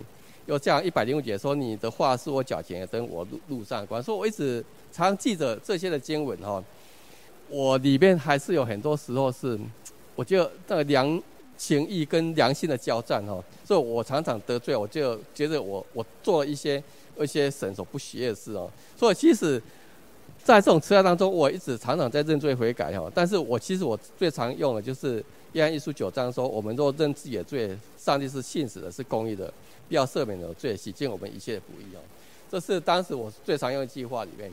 [0.46, 6.64] 又这样一百零五节说：“你的话是我脚前的灯，我路路上光。”说我一直常记着这些的经文哈，
[7.50, 9.58] 我里面还是有很多时候是，
[10.16, 11.20] 我觉得那个良
[11.58, 16.84] 情义跟良心的交战哈，所以我常常得罪，我就觉得我我做了一些
[17.18, 18.70] 一些神所不喜悦的事哦。
[18.96, 19.60] 所以其实，
[20.46, 23.12] 在这种慈爱当中，我一直常常在认罪悔改哈。
[23.16, 29.52] 但是我其实我最常用的就是约翰一书九章说：“我们若认自己的罪，上帝是信实的，是公义的。”
[29.90, 32.00] 必要赦免的罪，洗净我们一切的不义哦。
[32.50, 34.52] 这是当时我最常用的计划里面。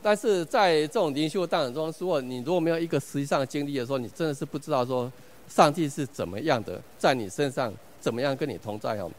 [0.00, 5.12] 但是在这种灵修的过程中，如果你如果没有一个实际上的经历的时候，你真的是不知道说
[5.48, 9.10] 上帝是怎么样的在你身上，怎么样跟你同在哦。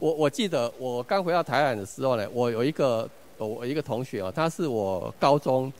[0.00, 5.72] 我我记得我刚回到台湾的时候呢，我有一个我一个同学哦，他是我高中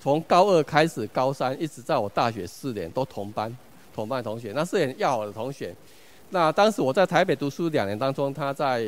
[0.00, 3.54] 从高二开始，高三一直在我大学四年都同班
[3.94, 5.74] 同班同学，那是很要好的同学。
[6.30, 8.84] 那当时我在台北读书两年当中，他在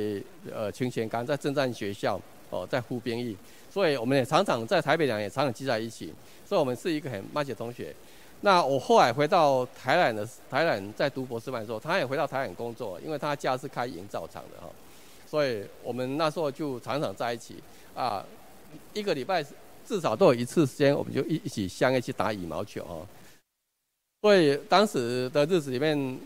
[0.55, 3.37] 呃清泉岗在正战学校哦，在服兵役，
[3.69, 6.15] 所以我们也常常在台北两年常常聚在一起，
[6.47, 7.95] 所以我们是一个很默契的同学。
[8.43, 14.69] 那我后来回到台南的台南在读博士班的时候，他也回到台南工作，因为他家是开营造厂的哈，
[15.33, 17.57] 所以我们那时候就常常在一起
[17.95, 18.23] 啊，
[18.93, 19.43] 一个礼拜
[19.87, 23.01] 至少都有一次时间，我们就一一起相约去打羽毛球哈。
[24.21, 26.21] 所以当时的日子里面。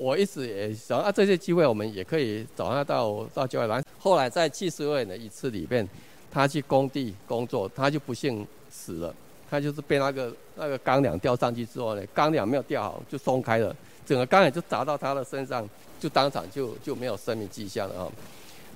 [0.00, 3.82] 我一直也想啊，这些机会我们也可以找他到到教会来。
[3.98, 5.84] 后来在七十二年的一次里面，
[6.30, 9.12] 他去工地工作，他就不幸死了。
[9.50, 13.74] 他就是被那个那个钢梁吊上去之后呢，钢梁没有吊好就松开了，
[14.06, 15.68] 整个钢梁就砸到他的身上，
[15.98, 18.12] 就当场就就没有生命迹象了啊。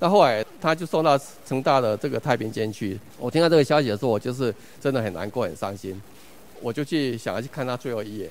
[0.03, 2.99] 那后来他就送到成大的这个太平间去。
[3.21, 6.03] 我听到这个消息的时候，我就是真的很难过很伤心，
[6.61, 8.29] 我就去想要去看他最后一眼。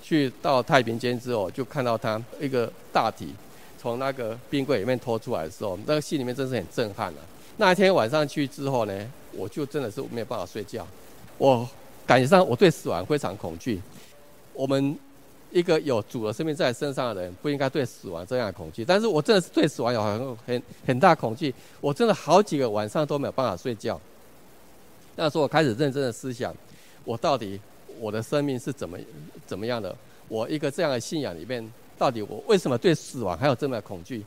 [0.00, 3.34] 去到太平间之后，就看到他一个大体
[3.76, 7.18] 从那个冰柜里面拖出来的时候，那个心里面真是很震撼了。
[7.56, 10.86] 那一天晚上去之后呢，我就真的是没有办法睡觉。
[11.38, 11.68] 我
[12.06, 13.82] 感觉上我对死亡非常恐惧。
[14.52, 14.96] 我们
[15.54, 18.84] 一个有主的生命在身上的人，不应该对死亡这样的恐惧。
[18.84, 21.54] 但是我真的是对死亡有很很很大恐惧。
[21.80, 23.98] 我真的好几个晚上都没有办法睡觉。
[25.16, 26.54] 那时候我开始认真的思想，
[27.04, 27.58] 我到底。
[28.00, 28.98] 我的生命是怎么
[29.46, 29.96] 怎么样的？
[30.26, 31.64] 我一个这样的信仰里面，
[31.96, 34.20] 到底我为什么对死亡还有这么恐惧？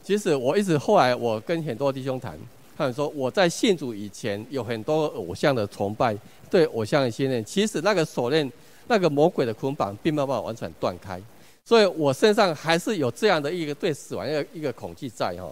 [0.00, 2.38] 其实我一直后来我跟很多弟兄谈，
[2.78, 6.16] 他们说我在信主以前有很多偶像的崇拜，
[6.48, 8.48] 对偶像的信念，其实那个锁链、
[8.90, 11.22] 那个魔鬼的捆绑，并没有办法完全断开，
[11.64, 15.48] 所以我身上还是有这样的一个对死亡一个一个恐惧在哈。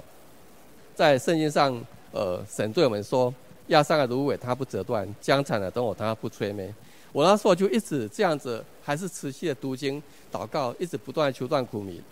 [0.92, 1.80] 在圣经上，
[2.10, 3.32] 呃，神对我们说：
[3.68, 6.74] 压伤的芦苇它不折断，将残的灯火它不吹灭。
[7.12, 12.02] 我那时候就一直这样子，还是持续的读经、祷告，一直不断的求断苦迷。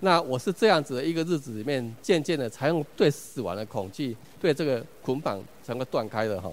[0.00, 6.50] 那我是这样子的一个日子里面，渐渐的才用对死亡的恐惧、对这个捆绑，才能够断开的哈。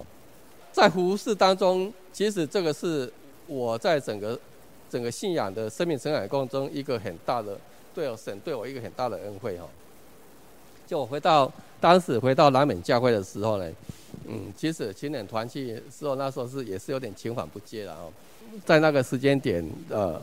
[0.70, 3.12] 在服事当中，其实这个是
[3.52, 4.38] 我在整个
[4.90, 7.58] 整个信仰的生命成长过程中一个很大的
[7.94, 9.68] 对我神对我一个很大的恩惠哈。
[10.86, 11.50] 就我回到
[11.80, 13.70] 当时回到南美教会的时候呢，
[14.26, 18.02] 嗯，其实青年团契时候那时候是也是有点青黄不接的哈，
[18.64, 20.20] 在那个时间点呃。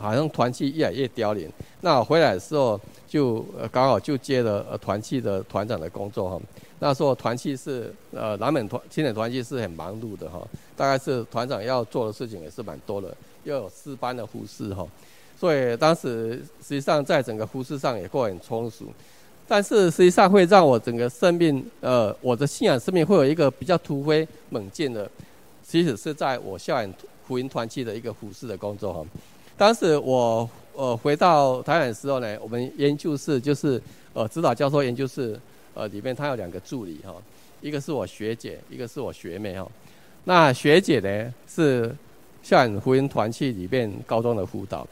[0.00, 1.48] 好像团契越来越凋零。
[1.82, 6.40] 那回来的时候就呃刚好就接了团契的团长的工作哈。
[6.78, 10.40] 那时候团契是呃南门团青年团契是很忙碌的哈，
[10.74, 14.86] 大概是团长要做的事情也是蛮多的，又有四班的服事哈，
[15.38, 18.84] 所以当时实际上在整个服事上也过很充实。
[19.46, 25.10] 但是实际上会让我整个生命呃我的信仰生命会有一个比较突飞猛进的，
[25.62, 26.94] 其实是在我校园
[27.26, 29.04] 福音团契的一个服饰的工作哈。
[29.60, 33.78] 当时我呃回到台湾的时候呢，我们研究室就是
[34.14, 35.38] 呃指导教授研究室
[35.74, 37.12] 呃里面他有两个助理哈，
[37.60, 39.70] 一个是我学姐，一个是我学妹哈。
[40.24, 41.94] 那学姐呢是
[42.42, 44.88] 校园福音团契里面高中的辅导，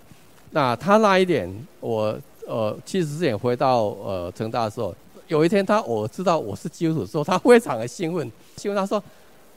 [0.51, 1.51] 那她那一点
[1.81, 2.15] 我
[2.47, 4.95] 呃其实是也回到呃成大的时候，
[5.29, 9.03] 有一天她我知道我是基督徒的时候，她非常的兴奋，兴奋她说：“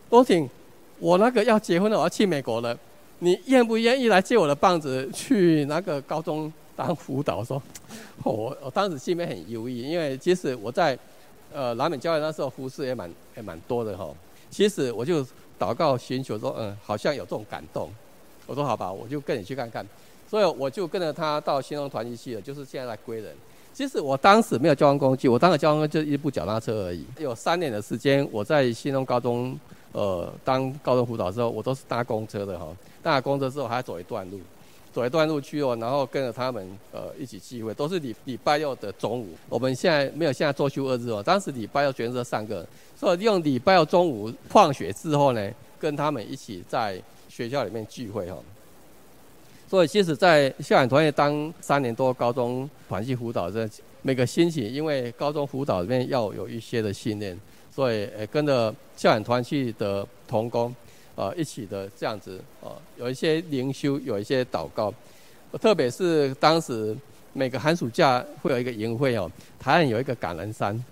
[0.09, 0.49] 多挺，
[0.99, 2.74] 我那个要结婚了，我要去美国了。”
[3.24, 7.43] 你愿不愿意来借我的棒子去那个高中当辅导？
[7.43, 7.61] 说，
[8.26, 10.97] 我我当时心里面很犹豫，因为其实我在
[11.53, 14.09] 呃南美教会那时候服事也蛮也蛮多的哈。
[14.49, 15.24] 其实我就
[15.59, 17.91] 祷告寻求说，嗯，好像有这种感动。
[18.47, 19.86] 我说好吧，我就跟你去看看。
[20.28, 23.36] 所以我就跟着他到新农团契去了，就是现在在归人。
[23.72, 27.05] 其实我当时没有交通工具，我当时交通工具就一部脚踏车而已。
[27.19, 29.55] 有三年的时间，我在新农高中
[29.91, 32.67] 呃当高中辅导的时候，我都是搭公车的哈。
[33.02, 34.39] 大公车之后还要走一段路，
[34.93, 39.30] 走一段路去哦，然后跟着他们呃一起聚会，都是礼礼拜六的中午。
[39.49, 48.38] 我们现在没有现在周休二日哦，当时礼拜六全是上课，所以用礼拜六中午放学之后呢，跟他们一起在学校里面聚会哈。
[49.70, 53.66] 所以其实，在校园团契当三年多高中团契辅导这
[54.02, 57.39] 每个星期，因为高中辅导里面要有一些的训练，
[57.74, 60.76] 所以呃跟着校园团去的同工。
[61.16, 64.93] 呃，一起的这样子，呃，有一些灵修，有一些祷告，
[65.59, 66.95] 特别是当时
[67.34, 70.84] 每个寒暑假会有一个营会哦，台湾有一个感恩山，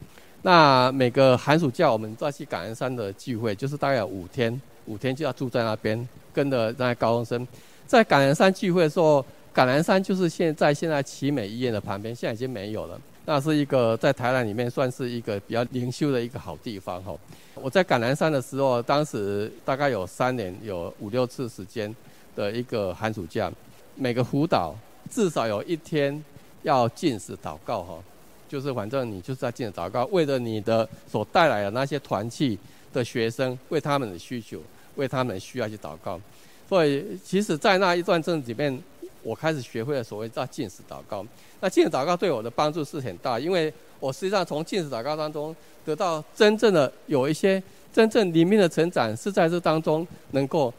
[0.42, 7.48] 那每个寒暑假我们再去感恩山的聚会，就是大概有五天，五天就要住在那边，跟着那些高中生，
[7.88, 13.00] 在感恩山聚会的时候，感恩山就是现在现在奇美医院的旁边，现在已经没有了，
[13.32, 17.16] 那是一个在台南里面算是一个比较灵修的一个好地方哈。
[17.54, 21.96] 我在橄榄山的时候，当时大概有三年，有五六次时间
[22.36, 23.52] 的一个寒暑假，
[23.94, 24.74] 每个辅导
[25.12, 26.24] 至少有一天
[26.64, 28.00] 要进食祷告哈，
[28.48, 32.58] 就是反正你就是在进食祷告，为了你的所带来的那些团契
[32.92, 34.60] 的学生，为他们的需求，
[34.96, 36.20] 为他们需要去祷告。
[36.68, 38.82] 所以，其实，在那一段阵子里面，
[39.22, 41.24] 我开始学会了所谓叫进食祷告。
[41.62, 45.56] 那禁食祷告对我的帮助是很大，因为我实际上从禁食祷告当中。
[45.86, 50.72] 得到真正的有一些真正里面的成长，是在这当中能够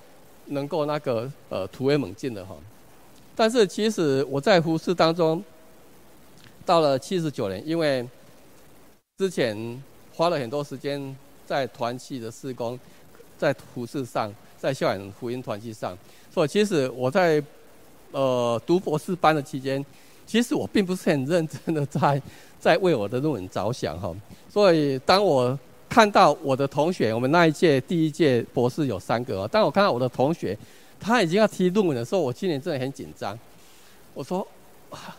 [0.48, 2.54] 能够那个呃突飞猛进的哈。
[3.34, 5.42] 但是其实我在胡适当中，
[6.64, 8.06] 到了七十九年，因为
[9.18, 9.82] 之前
[10.14, 12.78] 花了很多时间在团契的施工，
[13.36, 15.96] 在胡适上，在校园福音团契上，
[16.32, 17.42] 所以其实我在
[18.12, 19.84] 呃读博士班的期间，
[20.30, 22.22] 其实我并不是很认真的在
[22.60, 24.14] 在为我的论文着想哈。
[24.48, 25.58] 所以，当我
[25.88, 29.48] 看到我的同学，我们那一届第一届博士有三个。
[29.48, 30.56] 当我看到我的同学，
[31.00, 33.36] 他已经要提论文的时候，我心里真的很紧张。
[34.14, 34.46] 我说，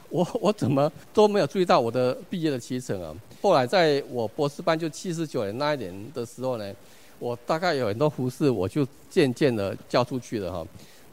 [0.07, 3.13] 我我怎么都没有注意到我的毕业的期程啊？
[3.41, 6.73] 后来在我博士班就七十九年那一年的时候呢，
[7.19, 10.65] 我大概有很多服事，我就渐渐的交出去了哈。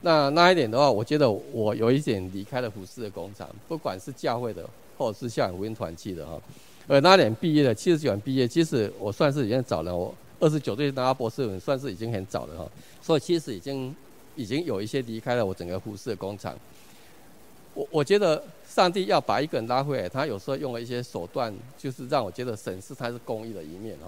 [0.03, 4.65] 那那一年的话，我觉得我有一点离开了服事的工厂，不管是教会的，
[4.97, 6.41] 或者是校园福音团契的哈。
[6.87, 9.95] 呃，那年毕业的，七十九年毕业，其实我算是已经早了。
[9.95, 12.69] 我二十九岁拿到博士文，算是已经很早了哈。
[13.03, 13.95] 所以其实已经
[14.37, 16.57] 已经有一些离开了我整个服事的工厂。
[17.75, 24.07] 我我觉得上帝要把一个人拉回来，他有时候用了一些手段，就是让我觉得审视他是公益的一面哈。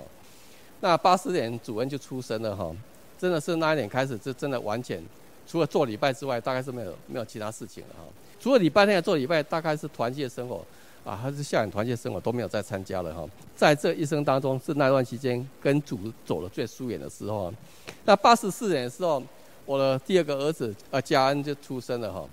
[0.81, 2.75] 那八四年主任就出生了哈，
[3.19, 5.03] 真的是那一年开始，就真的完全
[5.51, 8.05] 除了做礼拜之外，大概是没有没有其他事情了哈。
[8.39, 10.65] 除了礼拜天做礼拜，大概是团契生活。
[11.03, 13.27] 啊，还是校园团契生活都没有再参加了哈。
[13.57, 17.51] 在这一生当中，是那段期间跟主走的最疏远的时候。
[18.05, 19.23] 那八十四年的时候，
[19.65, 22.29] 我的第二个儿子呃嘉恩就出生了哈。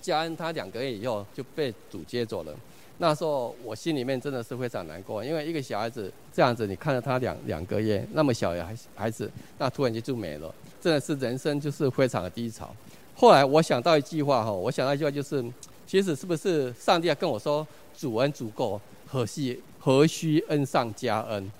[0.00, 2.54] 嘉恩他两个月以后就被主接走了。
[2.98, 10.54] 那时候我心里面真的是非常难过，因为一个小孩子这样子，你看着他两两个月那么小的孩孩子，那突然间就没了，
[10.86, 12.72] 真的是人生就是非常的低潮。
[13.16, 15.44] 后来我想到一句话哈，我想到一句话就是，
[15.84, 17.66] 其实是不是上帝要跟我说，
[17.98, 21.50] 主恩足够，何须何须恩上加恩？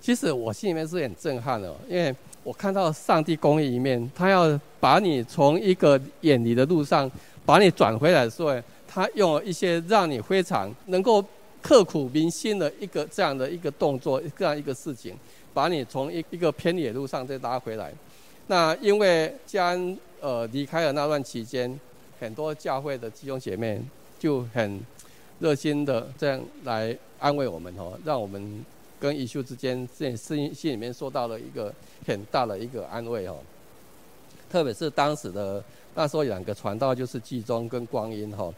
[0.00, 2.14] 其实我心里面是很震撼的，因为
[2.44, 7.10] 我看到上帝公义一面，他要把你从一个远离的路上
[7.44, 8.54] 把你转回来的时候。
[8.88, 11.22] 他用了一些让你非常能够
[11.60, 15.14] 刻骨铭心的一个这样的一个动作，这样一个事情，
[15.52, 17.92] 把你从一一个偏离的路上再拉回来。
[18.48, 21.78] 那因为家恩呃离开了那段期间，
[22.20, 23.80] 很多教会的弟兄姐妹
[24.18, 24.80] 就很
[25.40, 28.64] 热心的这样来安慰我们哦，让我们
[29.00, 31.74] 跟异修之间在心心里面受到了一个
[32.06, 33.36] 很大的一个安慰哦。
[34.48, 35.62] 特别是当时的
[35.94, 38.52] 那时候两个传道就是济中跟光阴哈。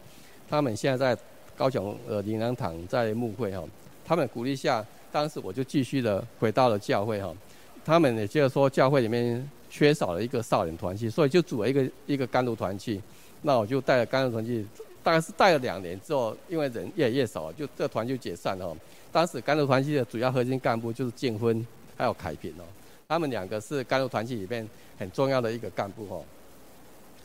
[0.47, 1.21] 他们现在在
[1.57, 3.63] 高雄呃灵粮堂在牧会哈，
[4.05, 7.35] 他们鼓励下，当时我就继续的回到了教会哈。
[7.83, 13.01] 他们也就是说教会里面缺少了一个少年团契，所以就组了一个一个甘露团契。
[13.43, 14.65] 那我就带了甘露团契，
[15.03, 18.75] 大概是带了两年之后，因为人越来越少，就这团就解散了。
[19.11, 21.65] 当时甘露团契的主要核心干部就是建芬
[21.95, 22.63] 还有凯平哦，
[23.07, 24.67] 他们两个是甘露团契里面
[24.97, 26.23] 很重要的一个干部哦。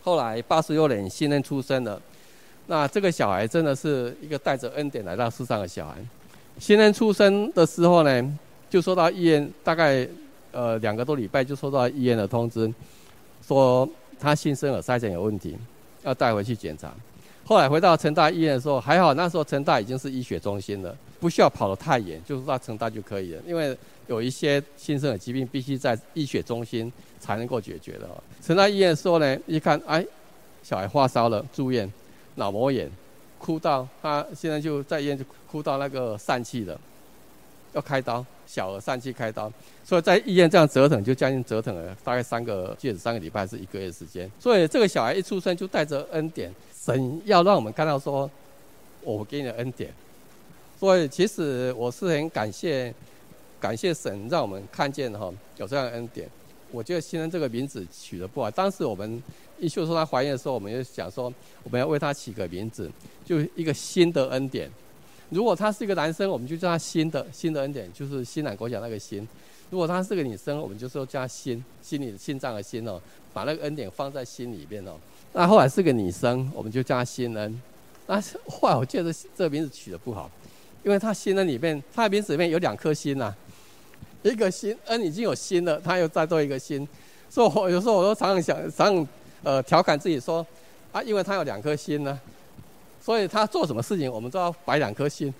[0.02, 2.00] 后来八十六年新人出生了。
[2.66, 5.96] 那这个小孩真的是一个带着恩典来到世上的小孩。
[6.58, 8.38] 新人出生的时候呢，
[8.70, 10.08] 就说到医院大概
[10.54, 12.72] 呃两个多礼拜就收到医院的通知，
[13.46, 13.88] 说
[14.18, 15.58] 他新生儿筛检有问题，
[16.04, 16.94] 要带回去检查。
[17.44, 23.42] 后来回到成大医院的时候，还好那时候成大已经是医学中心了，不需要跑得太远，就是到成大就可以了。
[23.46, 23.76] 因为
[24.06, 28.08] 有一些新生儿疾病必须在医学中心才能够解决的。
[28.40, 30.06] 成大医院说呢，一看哎，
[30.62, 31.92] 小孩发烧了，住院。
[32.36, 32.90] 脑膜炎，
[33.38, 36.76] 哭到他现在就在医院就哭到那个疝气了，
[37.74, 39.52] 要开刀，小儿疝气开刀，
[39.84, 44.30] 所以在医院这样折腾就将近折腾了大概三个，接着三个礼拜是一个月时间。
[44.40, 48.30] 所以这个小孩一出生就带着恩典，神要让我们看到说，
[49.02, 49.92] 我给你的恩典。
[50.80, 52.94] 所以其实我是很感谢，
[53.60, 56.28] 感谢神让我们看见哈有这样的恩典。
[56.70, 59.22] 我觉得新人这个名字取得不好，当时我们。
[59.56, 62.90] 一秀说她怀孕的时候，我们就想说，我们要为她起个名字，
[63.24, 64.68] 就一个新的恩典。
[65.30, 69.26] 如果他是一个男生，我们就叫他新的新的恩典，就是新南国小那个新。
[69.70, 73.00] 如果他是个女生，我们就说叫他心，心里心脏的心哦，
[73.32, 74.92] 把那个恩典放在心里面哦。
[75.32, 77.60] 那后来是个女生，我们就叫她新恩。
[78.06, 80.30] 那后来我觉得这个名字取得不好，
[80.82, 83.34] 因为他新恩里面，他的名字里面有两颗心呐，
[84.22, 86.86] 一个心恩已经有心了，他又再多一个心，
[87.28, 89.08] 所以我有时候我都常常想，常常。
[89.46, 90.46] 呃，调侃自己说，
[90.90, 92.18] 啊，因为他有两颗心呢，
[93.04, 95.32] 所以他做什么事情，我们都要摆两颗心，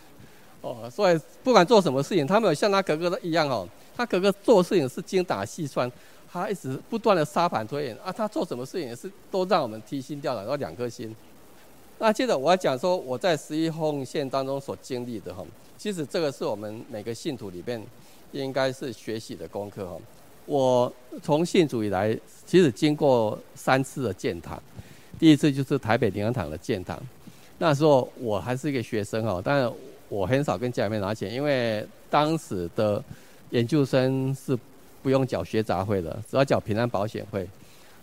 [0.61, 5.91] 哦，所以不管做什么事情，他没有像他哥哥一样哦，他哥哥做事情是精打细算，
[6.31, 11.17] 他一直不断的沙盘推演啊，他做什么事情也是都让我们提心吊胆，要两颗心。
[11.99, 15.43] 那接着我要讲说，我在十一奉献当中所经历的哈，
[15.79, 17.83] 其实这个是我们每个信徒里面
[18.33, 19.97] 应该是学习的功课哈。
[20.45, 20.93] 我
[21.23, 24.63] 从信主以来，其实经过三次的建堂，
[25.19, 27.01] 第一次就是台北灵粮堂的建堂，
[27.59, 29.71] 那时候我还是一个学生哦，但
[30.09, 33.03] 我很少跟家里面拿钱，因为当时的
[33.51, 34.59] 研究生是
[35.03, 37.47] 不用缴学杂费的，只要缴平安保险费，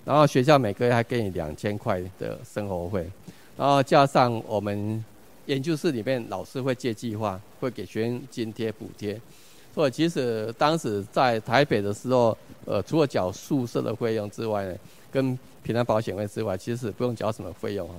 [0.06, 3.06] 然后学校每个月还给你两千块的生活费，
[3.58, 5.04] 然后加上我们
[5.46, 9.20] 研究室里面老师会借计划，会给学生津贴补贴。
[9.74, 14.76] 所以其实当时在台北的时候，呃，除了缴宿舍的费用之外呢，
[15.12, 17.96] 跟平安保险费之外，其实不用缴什么费用哈。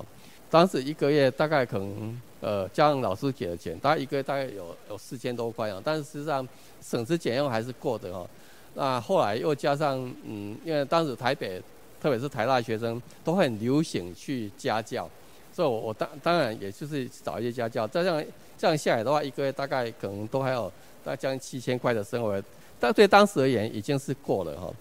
[0.53, 5.81] 当时一个月大概可能，呃，加上老师给的钱，大概一个月大概有有四千多块啊。
[5.83, 6.47] 但是实际上
[6.83, 8.29] 省吃俭用还是过的哈。
[8.75, 11.59] 那后来又加上，嗯，因为当时台北，
[11.99, 15.09] 特别是台大学生都很流行去家教，
[15.55, 17.89] 所以我我当当然也就是找一些家教。
[17.89, 18.23] 这样
[18.59, 20.71] 这样下来的话，一个月大概可能都还有。
[21.05, 22.41] 大概将近七千块的生活，
[22.79, 24.73] 但对当时而言已经是过了哈。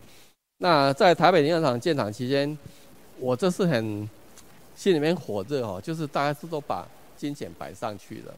[0.60, 2.56] 那在台北灵粮堂建厂期间，
[3.18, 4.08] 我这是很
[4.82, 8.34] 心里面火热哦，就是大家是都把金钱摆上去了。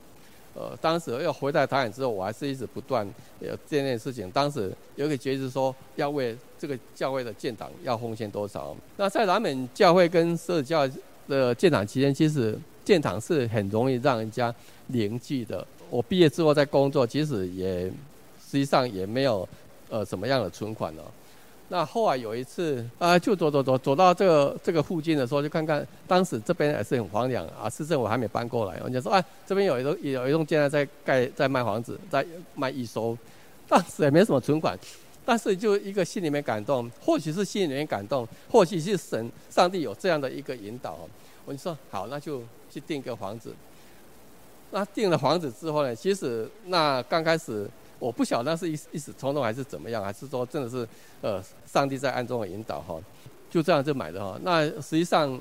[0.53, 3.07] 呃，当时要回到台湾之后，我还是一直不断
[3.39, 4.29] 有这件事情。
[4.29, 8.75] 当时有一个决议说，要为这个教会的建堂要奉献多少。
[8.97, 10.85] 那在南美教会跟社教
[11.29, 14.53] 的建堂期间，其实建堂是很容易让人家
[14.87, 15.65] 凝聚的。
[15.89, 19.47] 我毕业之后在工作，其实也实际上也没有
[19.89, 21.03] 呃什么样的存款了。
[21.73, 28.79] 那后来有一次啊、就走走走走到这个这个附近的时候，就看看当时这边还是很荒凉啊，市政府还没搬过来。
[28.83, 33.17] 我就说啊，这边有一栋有一栋建在盖在卖房子，在卖预售，
[33.67, 34.77] 当时也没什么存款，
[35.25, 40.99] 但是就一个心里面感动，或许是心里面感动，或许是神上帝有这样的一个引导，
[41.43, 43.51] 我就说好，那就去订个房子。
[44.69, 47.67] 那订了房子之后呢，其实那刚开始。
[48.03, 50.85] 我不晓得是一一时冲动还是怎么样，还是说真的是
[51.21, 52.99] 呃上帝在暗中的引导哈，
[53.49, 54.37] 就这样就买的哈。
[54.43, 55.39] 那实际上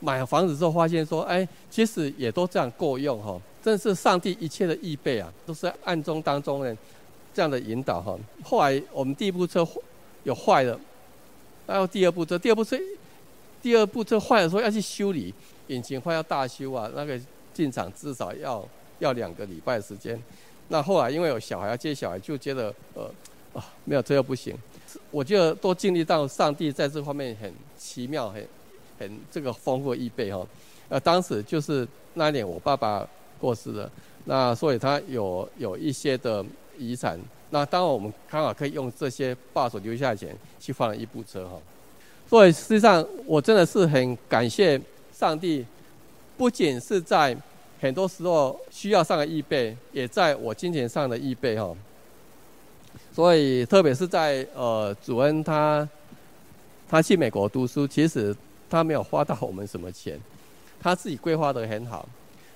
[0.00, 6.76] 买房子之后发现说，哎，其实也都这样够用哈，真是上帝一切的预备啊，都是暗中当中呢
[7.32, 8.14] 这样的引导哈。
[8.42, 9.66] 后来我们第一部车
[10.24, 10.78] 有坏了，
[11.66, 12.76] 然后第二部车，第二部车
[13.62, 15.32] 第二部车坏的时候要去修理，
[15.68, 17.18] 引擎坏要大修啊，那个
[17.54, 18.62] 进厂至少要
[18.98, 20.22] 要两个礼拜时间。
[20.68, 23.10] 那后来因为有小孩要接小孩，就觉得呃
[23.52, 24.56] 啊没有这又不行。
[25.10, 28.48] 我觉得都经历到上帝在这方面很奇妙、很
[28.98, 30.46] 很这个丰富的预备哈。
[30.88, 33.06] 呃，当时就是那一年我爸爸
[33.40, 33.90] 过世了，
[34.24, 36.44] 那所以他有有一些的
[36.78, 37.20] 遗产。
[37.50, 41.60] 那当我们刚好可以用这些爸所留下钱去换了一部车哈。
[42.28, 44.80] 所以实际上我真的是很感谢
[45.12, 45.66] 上帝，
[46.36, 47.36] 不仅是在。
[47.80, 51.74] 很多时候需要上的预备，也在我金钱上的预备哈。
[53.12, 55.88] 所以特别是在呃，主恩他
[56.88, 58.34] 他去美国读书，其实
[58.68, 60.18] 他没有花到我们什么钱，
[60.80, 62.08] 他自己规划得很好。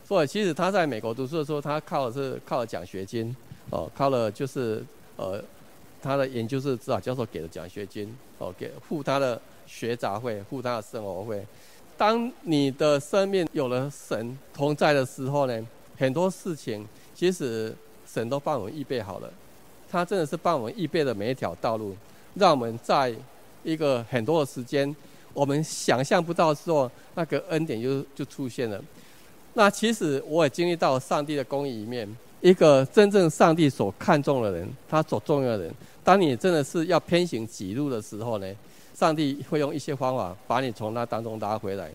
[0.05, 3.35] 所以其实他在美国读书的时候，他靠的是靠奖学金
[3.71, 4.83] 哦，靠了就是
[5.17, 5.43] 呃
[6.01, 11.45] 他的研究室指导教授给的奖学金哦，给付他的学杂费，付他的生活费。
[11.99, 15.67] 当你的生命有了神同在的时候呢，
[15.99, 17.75] 很多事情其实
[18.07, 19.29] 神都帮我们预备好了。
[19.91, 21.97] 他真的是帮我们预备的每一条道路，
[22.35, 23.13] 让我们在
[23.65, 24.95] 一个很多的时间，
[25.35, 28.81] 我们想象不到的时候，那个恩典就就出现了。
[29.55, 32.09] 那其实我也经历到上帝的公义一面，
[32.41, 35.75] 一个真正上帝所看重的人，他所重要的人，
[36.05, 38.47] 当你真的是要偏行己路的时候呢，
[38.99, 41.89] 上帝会用一些方法把你从那当中拉回来，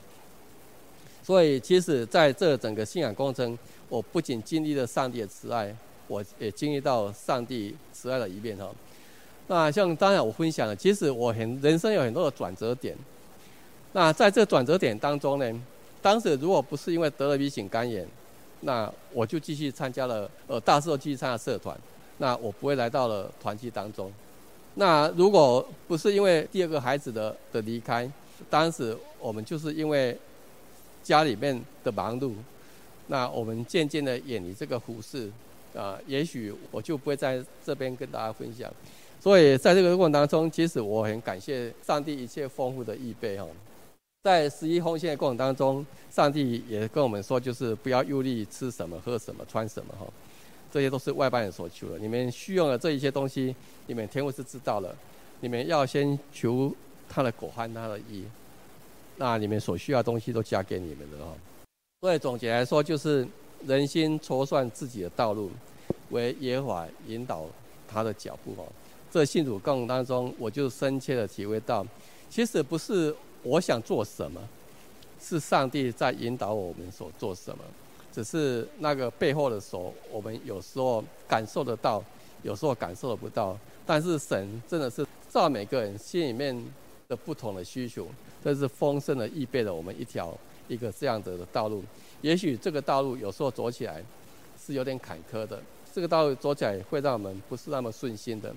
[1.21, 5.75] 所以其实在这整个信仰过程，我不仅经历了上帝的慈爱，
[6.07, 8.69] 我也经历到上帝慈爱的一面哈。
[9.47, 12.95] 那像当然我分享了，其实我很人生有很多的转折点。
[13.91, 15.61] 那在这转折点当中呢，
[16.01, 18.07] 当时如果不是因为得了乙型肝炎，
[18.61, 21.77] 那我就继续参加了呃大社继续参加社团，
[22.19, 24.09] 那我不会来到了团契当中。
[24.76, 28.09] 那如果不是因为第二个孩子的的离开，
[28.49, 30.17] 当时我们就是因为
[31.03, 32.34] 家里面的忙碌，
[33.07, 35.32] 那我们渐渐的远离这个服事，
[35.76, 38.71] 啊，也许我就不会在这边跟大家分享。
[39.19, 43.47] 所以在这个过程当中，其实我很感谢上帝一切丰富的预备哈。
[44.24, 50.05] 在十一奉献的过程当中，上帝也跟我们说，就是不要忧虑吃什么、喝什么、穿什么哈。
[50.74, 53.55] 这些都是外邦人所求的，你们需用的这一些东西，
[53.86, 54.95] 你们天父是知道的。
[55.39, 56.74] 你们要先求
[57.07, 58.24] 他的果和他的义，
[59.17, 61.36] 那你们所需要的东西都加给你们的哦。
[62.01, 63.28] 所以总结来说，就是
[63.67, 65.51] 人心筹算自己的道路，
[66.09, 67.45] 为耶和华引导
[67.88, 68.65] 他的脚步哦。
[69.11, 71.86] 这信主过程当中，我就深切的体会到，
[72.32, 74.41] 其实不是我想做什么，
[75.21, 77.63] 是上帝在引导我们所做什么。
[78.14, 82.01] 只是那个背后的手，我们有时候感受得到，
[82.43, 83.57] 有时候感受不到。
[83.88, 86.55] 但是神真的是照每个人心里面
[87.07, 88.07] 的不同的需求，
[88.43, 90.38] 这是丰盛的预备了我们一条
[90.68, 91.84] 一个这样子的道路。
[92.22, 94.03] 也许这个道路有时候走起来
[94.64, 95.59] 是有点坎坷的，
[95.91, 98.55] 这个道路走起来会让我们不是那么顺心的。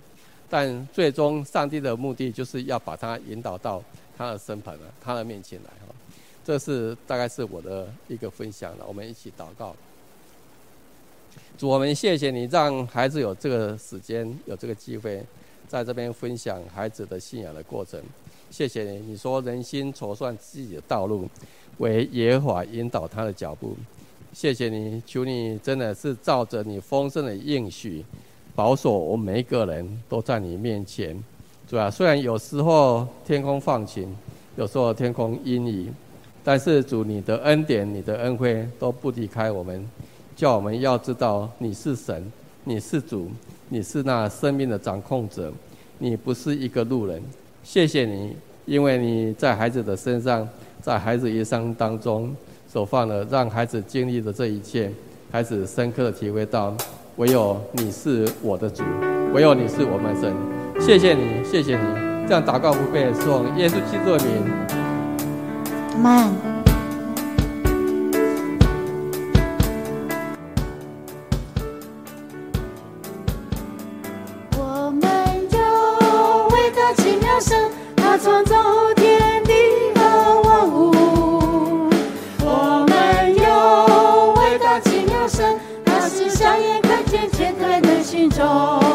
[0.51, 3.83] 但最终上帝的目的就是要把它引导到
[4.19, 5.71] 他的身旁了，他的面前来。
[6.47, 9.75] 这是大概是我的一个分享了，我们一起祷告。
[11.59, 15.21] 主，我们谢谢你，让孩子有这个时间，有这个机会，
[15.67, 18.01] 在这边分享孩子的信仰的过程。
[18.49, 21.29] 谢谢你，你说人心筹算自己的道路，
[21.79, 23.77] 为耶和华引导他的脚步。
[24.33, 28.05] 谢谢你，求你真的是照着你丰盛的应许，
[28.55, 31.21] 保守我们每一个人都在你面前。
[31.69, 34.17] 主啊，虽然有时候天空放晴，
[34.55, 35.91] 有时候天空阴雨。
[36.49, 39.85] 但是主，你的恩典、你的恩惠都不离开我们，
[40.37, 42.25] 叫我们要知道你是神，
[42.63, 43.29] 你是主，
[43.69, 45.53] 你是那生命的掌控者，
[45.99, 47.21] 你不是一个路人。
[47.65, 50.49] 谢谢你，因为你在孩子的身上，
[50.81, 52.33] 在孩子一生当中
[52.69, 54.89] 所放的，让孩子经历的这一切，
[55.33, 56.73] 孩子深刻的体会到，
[57.17, 58.85] 唯有你是我的主，
[59.35, 60.33] 唯有你是我们神。
[60.81, 61.85] 谢谢你，谢谢你。
[62.29, 64.86] 这样祷告不背诵，耶稣基督的名。
[65.97, 66.31] 慢。
[74.59, 75.03] 我们
[75.51, 78.55] 有伟大奇妙神，他创造
[78.95, 79.53] 天地
[79.95, 81.91] 和万物。
[82.41, 88.86] 我们有伟大奇妙神，他是瞎眼看见，揭开的心中。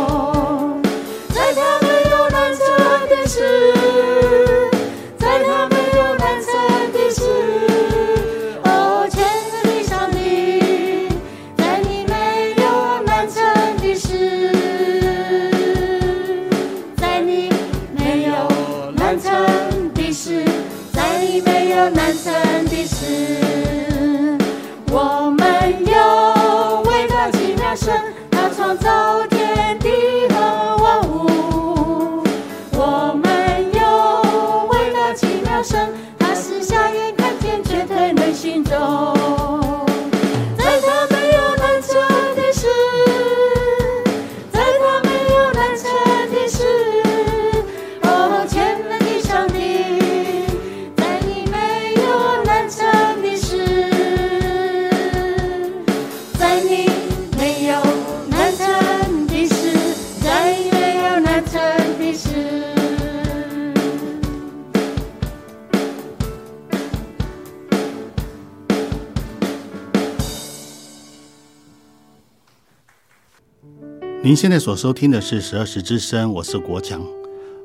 [74.32, 77.06] 您现在所收听的是十二时之声，我是国强。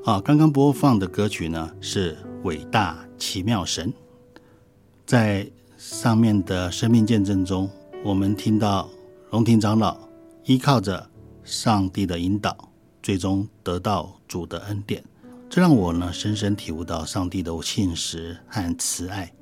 [0.05, 3.89] 啊，刚刚播放的歌曲呢是《伟大奇妙神》。
[5.07, 5.49] 在
[5.79, 7.71] 上面的生命见证中，
[8.05, 8.91] 我们听到
[9.31, 9.97] 龙庭长老
[10.45, 11.09] 依靠着
[11.45, 12.57] 上帝的引导，
[13.01, 15.01] 最终得到主的恩典。
[15.49, 19.33] 这让我呢深深体悟到上帝的信实和慈爱。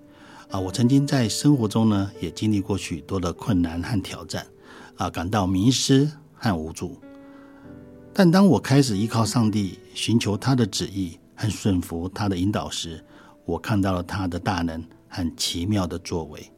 [0.50, 4.46] 啊，我曾经在生活中呢也经历过许多的困难和挑战，
[4.98, 7.00] 啊，感到迷失和无助。
[8.16, 13.04] 但当我开始依靠上帝，寻求他的旨意和顺服他的引导时，
[13.44, 16.48] 我看到了他的大能和奇妙的作为。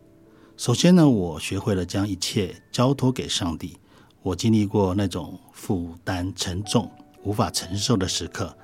[0.58, 3.78] 首先呢，我学会了将一切交托给上帝。
[4.22, 6.90] 我经历过那种负担沉重、
[7.22, 8.54] 无法承受的时刻，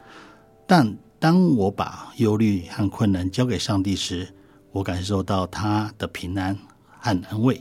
[0.66, 4.28] 但当我把忧虑和困难交给上帝时，
[4.70, 6.54] 我感受到他的平安
[7.00, 7.58] 和安慰。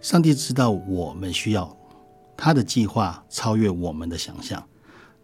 [0.00, 1.77] 上帝知道我们需要。
[2.40, 4.64] 他的计划超越我们的想象。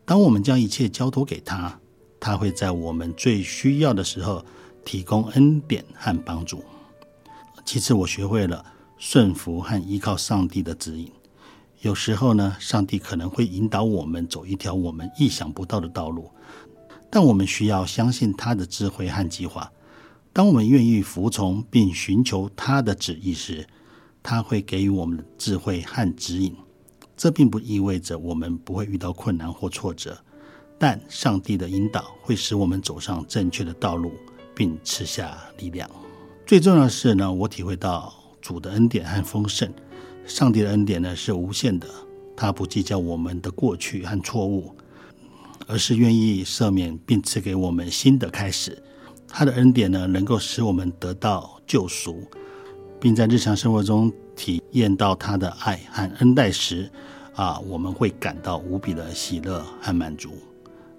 [0.04, 1.78] 当我们将一切交托给他，
[2.18, 4.44] 他会在我们最需要的时候
[4.84, 6.64] 提供恩典和帮助。
[7.64, 8.66] 其次，我学会了
[8.98, 11.10] 顺服和依靠上帝的指引。
[11.82, 16.28] 有时候呢，上帝可能会引导我们走一条我们意想不到的道路，
[17.10, 19.70] 但我们需要相信他的智慧和计划。
[20.32, 23.64] 当我们愿意服从并寻求他的旨意时，
[24.20, 26.56] 他会给予我们的智慧和指引。
[27.16, 30.18] 这并不意味着我们不会遇到困难或挫折，
[30.78, 34.12] 但上帝的引导会使我们走上正确的道路，
[34.54, 35.88] 并赐下力量。
[36.46, 39.72] 最重要的是呢，我体会到主的恩典和丰盛。
[40.26, 41.86] 上帝的恩典呢是无限的，
[42.36, 44.74] 他不计较我们的过去和错误，
[45.66, 48.82] 而是愿意赦免并赐给我们新的开始。
[49.28, 52.22] 他的恩典呢，能够使我们得到救赎，
[53.04, 54.10] 并在日常生活中。
[54.34, 56.90] 体验到他的爱和恩待时，
[57.34, 60.30] 啊，我们会感到无比的喜乐和满足。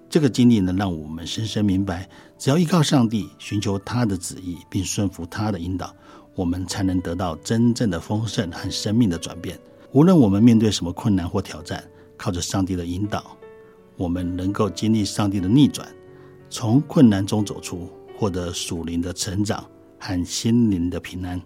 [0.07, 5.93] 这个经历呢，让我们深深明白，只要依靠上帝，寻求他的旨意，并顺服他的引导，
[6.35, 9.59] 我们才能得到真正的丰盛和生命的转变。
[9.91, 11.83] 无论我们面对什么困难或挑战，
[12.15, 13.35] 靠着上帝的引导，
[13.97, 15.85] 我们能够经历上帝的逆转，
[16.51, 19.65] 从困难中走出，获得属灵的成长
[19.99, 21.41] 和心灵的平安。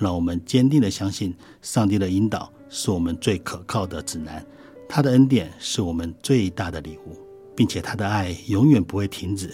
[0.00, 4.44] 让我们坚定的相信，上帝的引导是我们最可靠的指南，
[4.88, 7.18] 他的恩典是我们最大的礼物，
[7.54, 9.52] 并且他的爱永远不会停止。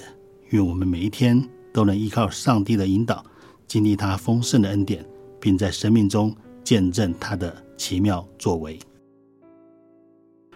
[0.51, 3.27] 愿我们每一天都能依靠上帝的引导，
[3.67, 5.05] 经历他丰盛的恩典，
[5.41, 6.33] 并在生命中
[6.63, 8.79] 见证他的奇妙作为。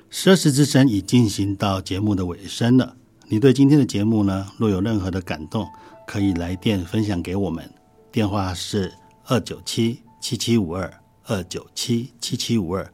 [0.08, 2.96] 十二时之声已进行到节目的尾声了。
[3.26, 5.66] 你对今天的节目呢，若有任何的感动，
[6.06, 7.68] 可以来电分享给我们，
[8.12, 8.92] 电话是。
[9.30, 12.92] 二九七七七五二二九七七七五二，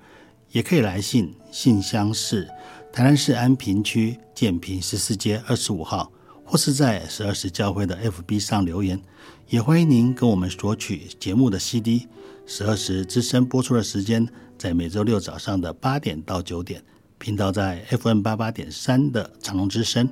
[0.52, 2.46] 也可以来信，信箱是
[2.92, 6.12] 台南市安平区建平十四街二十五号，
[6.44, 9.00] 或是在十二时教会的 FB 上留言。
[9.48, 12.06] 也欢迎您跟我们索取节目的 CD。
[12.44, 14.28] 十二时之声播出的时间
[14.58, 16.84] 在每周六早上的八点到九点，
[17.16, 20.06] 频道在 FM 八八点三的长荣之声。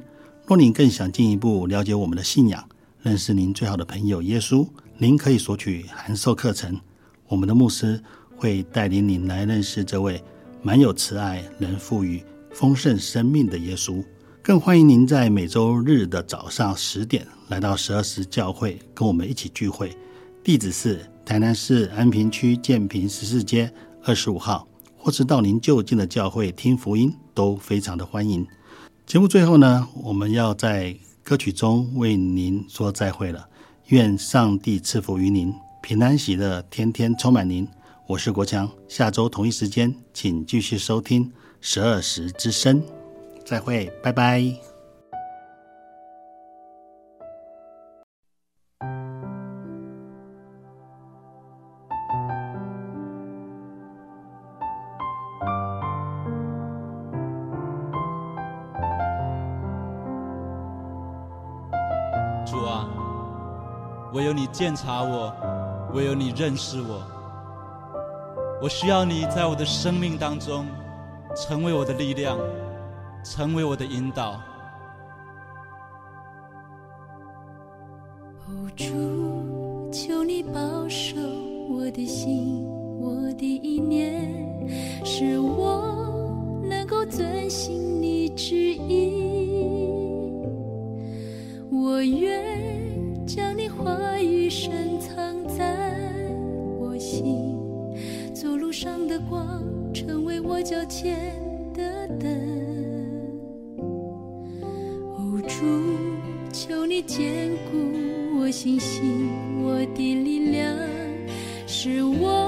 [0.47, 2.67] 若您更想进一步了解我们的信仰，
[3.03, 4.67] 认识您最好的朋友耶稣，
[4.97, 6.81] 您可以索取函授课程。
[7.27, 8.01] 我们的牧师
[8.37, 10.23] 会带领您来认识这位
[10.63, 12.23] 满有慈爱、能赋予
[12.53, 14.05] 丰盛生命的耶稣。
[14.41, 19.97] 更欢迎您在每周日的早上十点来到十二时教会，跟我们一起聚会。
[20.45, 23.73] 地址是台南市安平区建平十四街
[24.05, 28.47] 二十五号，或是到您就近的教会听福音，都非常的欢迎。
[29.05, 33.49] 节目最后呢，我们要在歌曲中为您说再会了。
[33.89, 37.69] 愿上帝赐福于您，平安喜乐，天天充满您。
[38.07, 41.31] 我是国强，下周同一时间，请继续收听
[41.61, 42.83] 十二时之声。
[43.45, 44.74] 再会，拜拜。
[64.35, 65.33] 你鉴察我，
[65.95, 67.03] 唯有你认识我，
[68.63, 70.67] 我需要你在我的生命当中
[71.37, 72.39] 成为我的力量。
[73.27, 74.39] 成为我的引导。
[78.77, 81.17] 主，求你保守
[81.71, 82.67] 我的心，
[83.01, 84.31] 我的意念，
[85.03, 89.65] 使我能够遵行你旨意。
[91.71, 95.77] 我愿将你话语深藏在
[96.81, 97.55] 我心，
[98.33, 99.63] 走路上的光，
[99.93, 101.19] 成为我脚前
[101.75, 102.65] 的灯。
[105.47, 105.67] 主，
[106.51, 107.77] 求你坚固
[108.41, 109.29] 我信心，
[109.63, 110.75] 我的力量，
[111.67, 112.44] 是我